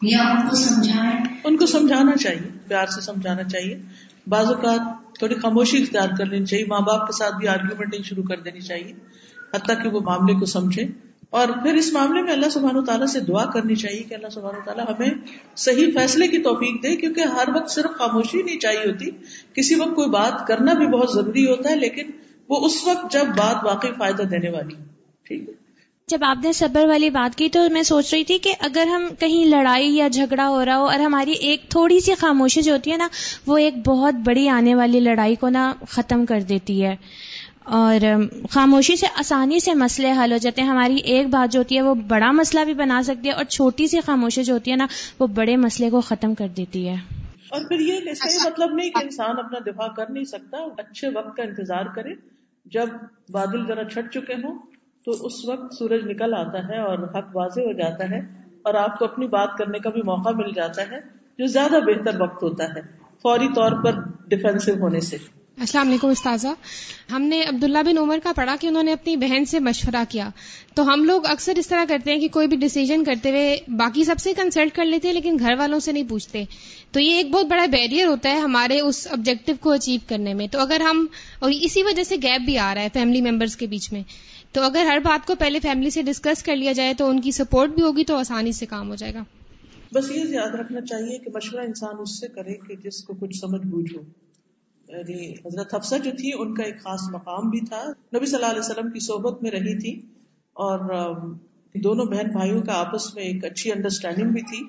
یا 0.01 0.21
ان 0.21 0.49
کو 0.49 0.55
سمجھائیں؟ 0.55 1.24
ان 1.45 1.57
کو 1.57 1.65
سمجھانا 1.65 2.15
چاہیے، 2.15 2.57
پیار 2.67 2.85
سے 2.85 3.01
سمجھانا 3.01 3.43
چاہیے۔ 3.43 3.79
بعض 4.27 4.45
اوقات 4.45 4.79
تھوڑی 5.19 5.35
خاموشی 5.35 5.81
اختیار 5.81 6.07
کر 6.17 6.25
لینی 6.25 6.45
چاہیے، 6.45 6.65
ماں 6.65 6.79
باپ 6.79 7.07
کے 7.07 7.17
ساتھ 7.17 7.35
بھی 7.35 7.47
آرگیومنٹنگ 7.47 8.03
شروع 8.03 8.23
کر 8.23 8.39
دینی 8.39 8.61
چاہیے، 8.61 8.93
حتیٰ 9.55 9.83
کہ 9.83 9.89
وہ 9.89 9.99
معاملے 9.99 10.33
کو 10.33 10.45
سمجھے۔ 10.45 10.85
اور 11.29 11.47
پھر 11.47 11.73
اس 11.73 11.93
معاملے 11.93 12.21
میں 12.21 12.31
اللہ 12.31 12.49
سبحانہ 12.49 12.81
تعالیٰ 12.81 13.07
سے 13.07 13.19
دعا 13.19 13.45
کرنی 13.45 13.75
چاہیے 13.75 14.03
کہ 14.03 14.13
اللہ 14.13 14.27
سبحانہ 14.29 14.65
تعالیٰ 14.65 14.85
ہمیں 14.89 15.09
صحیح 15.55 15.87
فیصلے 15.93 16.27
کی 16.27 16.37
توفیق 16.37 16.83
دے، 16.83 16.95
کیونکہ 16.95 17.19
ہر 17.19 17.43
وقت 17.55 17.69
صرف 17.69 17.97
خاموشی 17.97 18.41
نہیں 18.41 18.59
چاہیے 18.59 18.91
ہوتی، 18.91 19.11
کسی 19.53 19.75
وقت 19.75 19.95
کوئی 19.95 20.09
بات 20.09 20.47
کرنا 20.47 20.73
بھی 20.73 20.87
بہت 20.87 21.09
ضروری 21.13 21.49
ہوتا 21.49 21.69
ہے، 21.69 21.75
لیکن 21.75 22.11
وہ 22.49 22.65
اس 22.65 22.87
وقت 22.87 23.13
جب 23.13 23.25
بات 23.25 23.65
واقعی 23.65 23.91
فائدہ 23.97 24.21
دینے 24.21 24.49
والی۔ 24.49 24.75
ٹھیک 25.23 25.49
ہے۔ 25.49 25.64
جب 26.11 26.17
آپ 26.21 26.37
نے 26.43 26.53
صبر 26.53 26.85
والی 26.87 27.09
بات 27.09 27.37
کی 27.37 27.49
تو 27.49 27.69
میں 27.69 27.83
سوچ 27.83 28.13
رہی 28.13 28.23
تھی 28.23 28.37
کہ 28.37 28.53
اگر 28.59 28.87
ہم 28.87 29.07
کہیں 29.19 29.45
لڑائی 29.45 29.95
یا 29.95 30.07
جھگڑا 30.07 30.49
ہو 30.49 30.65
رہا 30.65 30.77
ہو 30.77 30.85
اور 30.85 30.99
ہماری 30.99 31.31
ایک 31.31 31.69
تھوڑی 31.69 31.99
سی 31.99 32.13
خاموشی 32.13 32.61
جو 32.61 32.73
ہوتی 32.73 32.91
ہے 32.91 32.97
نا 32.97 33.07
وہ 33.47 33.57
ایک 33.57 33.73
بہت 33.87 34.13
بڑی 34.13 34.49
آنے 34.49 34.75
والی 34.75 34.99
لڑائی 34.99 35.35
کو 35.35 35.49
نا 35.49 35.73
ختم 35.89 36.25
کر 36.25 36.41
دیتی 36.41 36.85
ہے۔ 36.85 36.95
اور 37.63 38.05
خاموشی 38.49 38.95
سے 38.95 39.05
آسانی 39.19 39.59
سے 39.59 39.73
مسئلے 39.73 40.11
حل 40.11 40.31
ہو 40.31 40.37
جاتے 40.37 40.61
ہیں۔ 40.61 40.69
ہماری 40.69 40.95
ایک 40.95 41.27
بات 41.27 41.53
جو 41.53 41.59
ہوتی 41.59 41.75
ہے 41.77 41.81
وہ 41.81 41.95
بڑا 41.95 42.31
مسئلہ 42.31 42.65
بھی 42.65 42.73
بنا 42.73 43.03
سکتی 43.03 43.27
ہے 43.27 43.33
اور 43.33 43.43
چھوٹی 43.43 43.87
سی 43.87 43.99
خاموشی 43.99 44.43
جو 44.43 44.53
ہوتی 44.53 44.71
ہے 44.71 44.75
نا 44.75 44.87
وہ 45.19 45.27
بڑے 45.27 45.55
مسئلے 45.57 45.89
کو 45.89 46.01
ختم 46.01 46.35
کر 46.35 46.47
دیتی 46.47 46.87
ہے۔ 46.89 46.95
اور 47.49 47.61
پھر 47.67 47.79
یہ 47.79 47.99
مطلب 48.45 48.73
نہیں 48.73 48.89
کہ 48.89 49.03
انسان 49.03 49.39
اپنا 49.39 49.59
دفاع 49.65 49.87
کر 49.87 50.09
نہیں 50.09 50.23
سکتا 50.23 50.57
اچھے 50.77 51.07
وقت 51.07 51.37
کا 51.37 51.43
انتظار 51.43 51.85
کرے۔ 51.95 52.13
جب 52.65 52.87
بادل 53.29 53.65
ذرا 53.67 53.83
چھٹ 53.89 54.13
چکے 54.13 54.33
ہوں 54.33 54.74
تو 55.05 55.11
اس 55.11 55.45
وقت 55.45 55.73
سورج 55.73 56.01
نکل 56.05 56.33
آتا 56.33 56.67
ہے 56.67 56.79
اور 56.79 56.97
حق 56.99 57.35
واضح 57.35 57.61
ہو 57.61 57.71
جاتا 57.71 58.09
ہے 58.09 58.19
اور 58.61 58.73
آپ 58.73 58.99
کو 58.99 59.05
اپنی 59.05 59.27
بات 59.27 59.57
کرنے 59.57 59.79
کا 59.79 59.89
بھی 59.89 60.01
موقع 60.01 60.29
مل 60.29 60.51
جاتا 60.55 60.81
ہے، 60.81 60.99
جو 61.39 61.45
زیادہ 61.45 61.75
بہتر 61.85 62.21
وقت 62.21 62.43
ہوتا 62.43 62.63
ہے، 62.63 62.81
فوری 63.21 63.47
طور 63.55 63.71
پر 63.83 63.91
ڈیفینسو 64.27 64.71
ہونے 64.71 64.99
سے۔ 64.99 65.17
السلام 65.57 65.87
علیکم 65.87 66.07
استاذہ۔ 66.07 66.47
ہم 67.11 67.21
نے 67.21 67.43
عبداللہ 67.43 67.83
بن 67.85 67.97
عمر 67.97 68.17
کا 68.23 68.31
پڑھا 68.35 68.55
کہ 68.59 68.67
انہوں 68.67 68.83
نے 68.83 68.93
اپنی 68.93 69.15
بہن 69.15 69.45
سے 69.45 69.59
مشورہ 69.59 70.03
کیا۔ 70.09 70.29
تو 70.75 70.93
ہم 70.93 71.03
لوگ 71.03 71.25
اکثر 71.25 71.53
اس 71.55 71.67
طرح 71.67 71.85
کرتے 71.89 72.13
ہیں 72.13 72.19
کہ 72.19 72.27
کوئی 72.27 72.47
بھی 72.47 72.57
ڈیسیجن 72.57 73.03
کرتے 73.03 73.29
ہوئے 73.29 73.57
باقی 73.67 74.03
سب 74.03 74.15
سے 74.19 74.33
کنسلٹ 74.33 74.75
کر 74.75 74.85
لیتے 74.85 75.07
ہیں 75.07 75.15
لیکن 75.15 75.37
گھر 75.39 75.53
والوں 75.57 75.79
سے 75.79 75.91
نہیں 75.91 76.09
پوچھتے۔ 76.09 76.43
تو 76.91 76.99
یہ 76.99 77.13
ایک 77.13 77.31
بہت 77.31 77.45
بڑا 77.45 77.65
بیریئر 77.65 78.07
ہوتا 78.07 78.29
ہے 78.29 78.35
ہمارے 78.35 78.79
اس 78.79 79.07
آبجیکٹو 79.11 79.53
کو 79.59 79.71
اچیو 79.71 79.99
کرنے 80.07 80.33
میں۔ 80.33 80.47
تو 80.47 80.59
اگر 80.59 80.81
ہم، 80.81 81.05
اور 81.39 81.51
اسی 81.61 81.83
وجہ 81.83 82.03
سے 82.03 82.15
گیپ 82.15 82.41
بھی 82.45 82.57
آ 82.57 82.75
رہا 82.75 82.81
ہے 82.81 82.87
فیملی 82.93 83.21
ممبرس 83.21 83.55
کے 83.55 83.67
بیچ 83.67 83.93
میں۔ 83.93 84.01
تو 84.55 84.61
اگر 84.61 84.85
ہر 84.85 84.97
بات 85.03 85.27
کو 85.27 85.35
پہلے 85.35 85.59
فیملی 85.59 85.89
سے 85.89 86.01
ڈسکس 86.01 86.43
کر 86.43 86.55
لیا 86.55 86.71
جائے 86.71 86.93
تو 86.93 87.09
ان 87.09 87.21
کی 87.21 87.31
سپورٹ 87.31 87.69
بھی 87.69 87.81
ہوگی 87.81 88.03
تو 88.03 88.17
آسانی 88.17 88.51
سے 88.51 88.65
کام 88.65 88.89
ہو 88.89 88.95
جائے 88.95 89.13
گا۔ 89.13 89.23
بس 89.93 90.11
یہ 90.11 90.23
یاد 90.29 90.55
رکھنا 90.55 90.81
چاہیے 90.81 91.17
کہ 91.17 91.31
مشورہ 91.35 91.61
انسان 91.61 91.95
اس 91.99 92.19
سے 92.19 92.27
کرے 92.27 92.53
کہ 92.53 92.75
جس 92.75 93.03
کو 93.03 93.13
کچھ 93.13 93.37
سمجھ 93.37 93.67
بوجھ 93.67 93.97
ہو۔ 93.97 94.01
یعنی 94.87 95.31
حضرت 95.31 95.75
حفصہ 95.75 95.95
جو 95.95 96.11
تھی، 96.11 96.31
ان 96.37 96.53
کا 96.53 96.63
ایک 96.63 96.79
خاص 96.79 96.99
مقام 97.11 97.49
بھی 97.49 97.59
تھا۔ 97.59 97.83
نبی 98.15 98.25
صلی 98.25 98.35
اللہ 98.35 98.45
علیہ 98.45 98.59
وسلم 98.59 98.91
کی 98.91 98.99
صحبت 98.99 99.43
میں 99.43 99.51
رہی 99.51 99.79
تھی 99.79 100.01
اور 100.53 100.79
دونوں 101.75 102.05
بہن 102.05 102.31
بھائیوں 102.31 102.61
کا 102.61 102.73
آپس 102.73 103.15
میں 103.15 103.23
ایک 103.23 103.45
اچھی 103.45 103.71
انڈرسٹینڈنگ 103.71 104.29
بھی 104.29 104.41
تھی۔ 104.41 104.63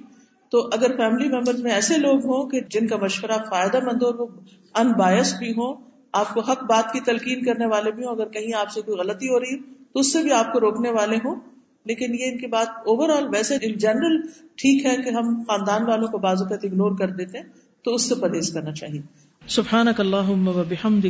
تو 0.51 0.67
اگر 0.73 0.97
فیملی 0.97 1.29
ممبر 1.29 1.55
میں 1.55 1.73
ایسے 1.73 1.97
لوگ 1.97 2.19
ہوں 2.19 2.51
کہ 2.51 2.61
جن 2.61 2.87
کا 2.87 2.97
مشورہ 2.97 3.45
فائدہ 3.51 3.85
مند 3.85 4.03
ہو، 4.03 4.23
وہ 4.23 4.27
ان 4.75 4.93
بایس 4.93 5.35
بھی 5.39 5.51
ہوں، 5.51 5.77
آپ 6.13 6.35
کو 6.35 6.41
حق 6.41 6.65
بات 6.65 6.93
کی 6.93 7.01
تلقین 7.01 7.45
کرنے 7.45 7.67
والے 7.67 7.91
بھی 7.91 8.05
ہوں، 8.05 8.11
اگر 8.11 8.29
کہیں 8.29 8.59
آپ 8.59 8.71
سے 8.71 8.81
کوئی 8.81 8.99
غلطی 8.99 9.29
ہو 9.29 9.41
رہی 9.41 9.76
تو 9.97 10.01
اس 10.01 10.13
سے 10.13 10.23
بھی 10.23 10.33
آپ 10.33 10.53
کو 10.53 10.61
روکنے 10.61 10.91
والے 10.91 11.17
ہوں۔ 11.17 11.41
لیکن 11.85 12.15
یہ 12.15 12.25
ان 12.25 12.39
کی 12.39 12.47
بات 12.47 12.69
اوور 12.69 13.09
آل 13.09 13.29
ویسے 13.33 13.75
جنرل 13.75 14.21
ٹھیک 14.55 14.87
ہے 14.87 14.97
کہ 14.97 15.11
ہم 15.11 15.45
خاندان 15.49 15.89
والوں 15.89 16.09
کو 16.09 16.19
بازو 16.19 16.45
کا 16.45 16.55
اگنور 16.55 16.99
کر 16.99 17.09
دیتے 17.09 17.39
ہیں 17.39 17.45
تو 17.85 17.95
اس 17.95 18.09
سے 18.09 18.15
پرہیز 18.15 18.55
کرنا 18.55 18.73
چاہیے۔ 18.73 19.01
سبحان 19.49 19.89
اللہ 19.99 20.33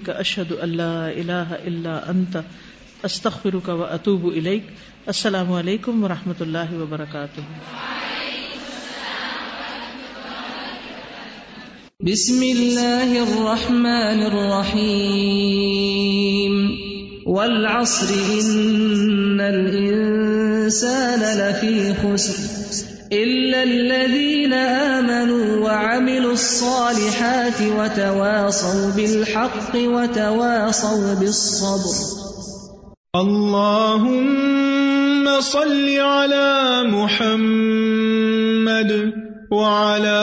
کا 0.05 0.12
اشد 0.12 0.53
اللہ 0.61 0.83
اللہ 0.83 1.33
اللہ 1.33 1.88
انت 1.88 2.37
استخر 3.03 3.57
کا 3.64 3.75
و 3.75 3.85
اطوب 3.85 4.27
السلام 5.07 5.53
علیکم 5.53 6.05
و 6.05 6.09
رحمۃ 6.09 6.40
اللہ 6.40 6.72
وبرکاتہ۔ 6.72 7.40
بسم 12.01 12.40
اللہ 12.40 13.20
الرحمن 13.20 14.22
الرحیم۔ 14.22 16.86
والعصر 17.27 18.11
ان 18.15 19.41
الانسان 19.41 21.21
لفی 21.39 21.95
خسر 21.95 22.39
الا 23.12 23.62
الذين 23.62 24.53
امنوا 24.53 25.65
وعملوا 25.65 26.33
الصالحات 26.33 27.61
وتواصوا 27.79 28.91
بالحق 28.97 29.75
وتواصوا 29.75 31.15
بالصبر. 31.15 31.95
اللهم 33.17 34.47
صل 35.41 35.99
على 35.99 36.83
محمد 36.95 38.12
وعلى 39.51 40.23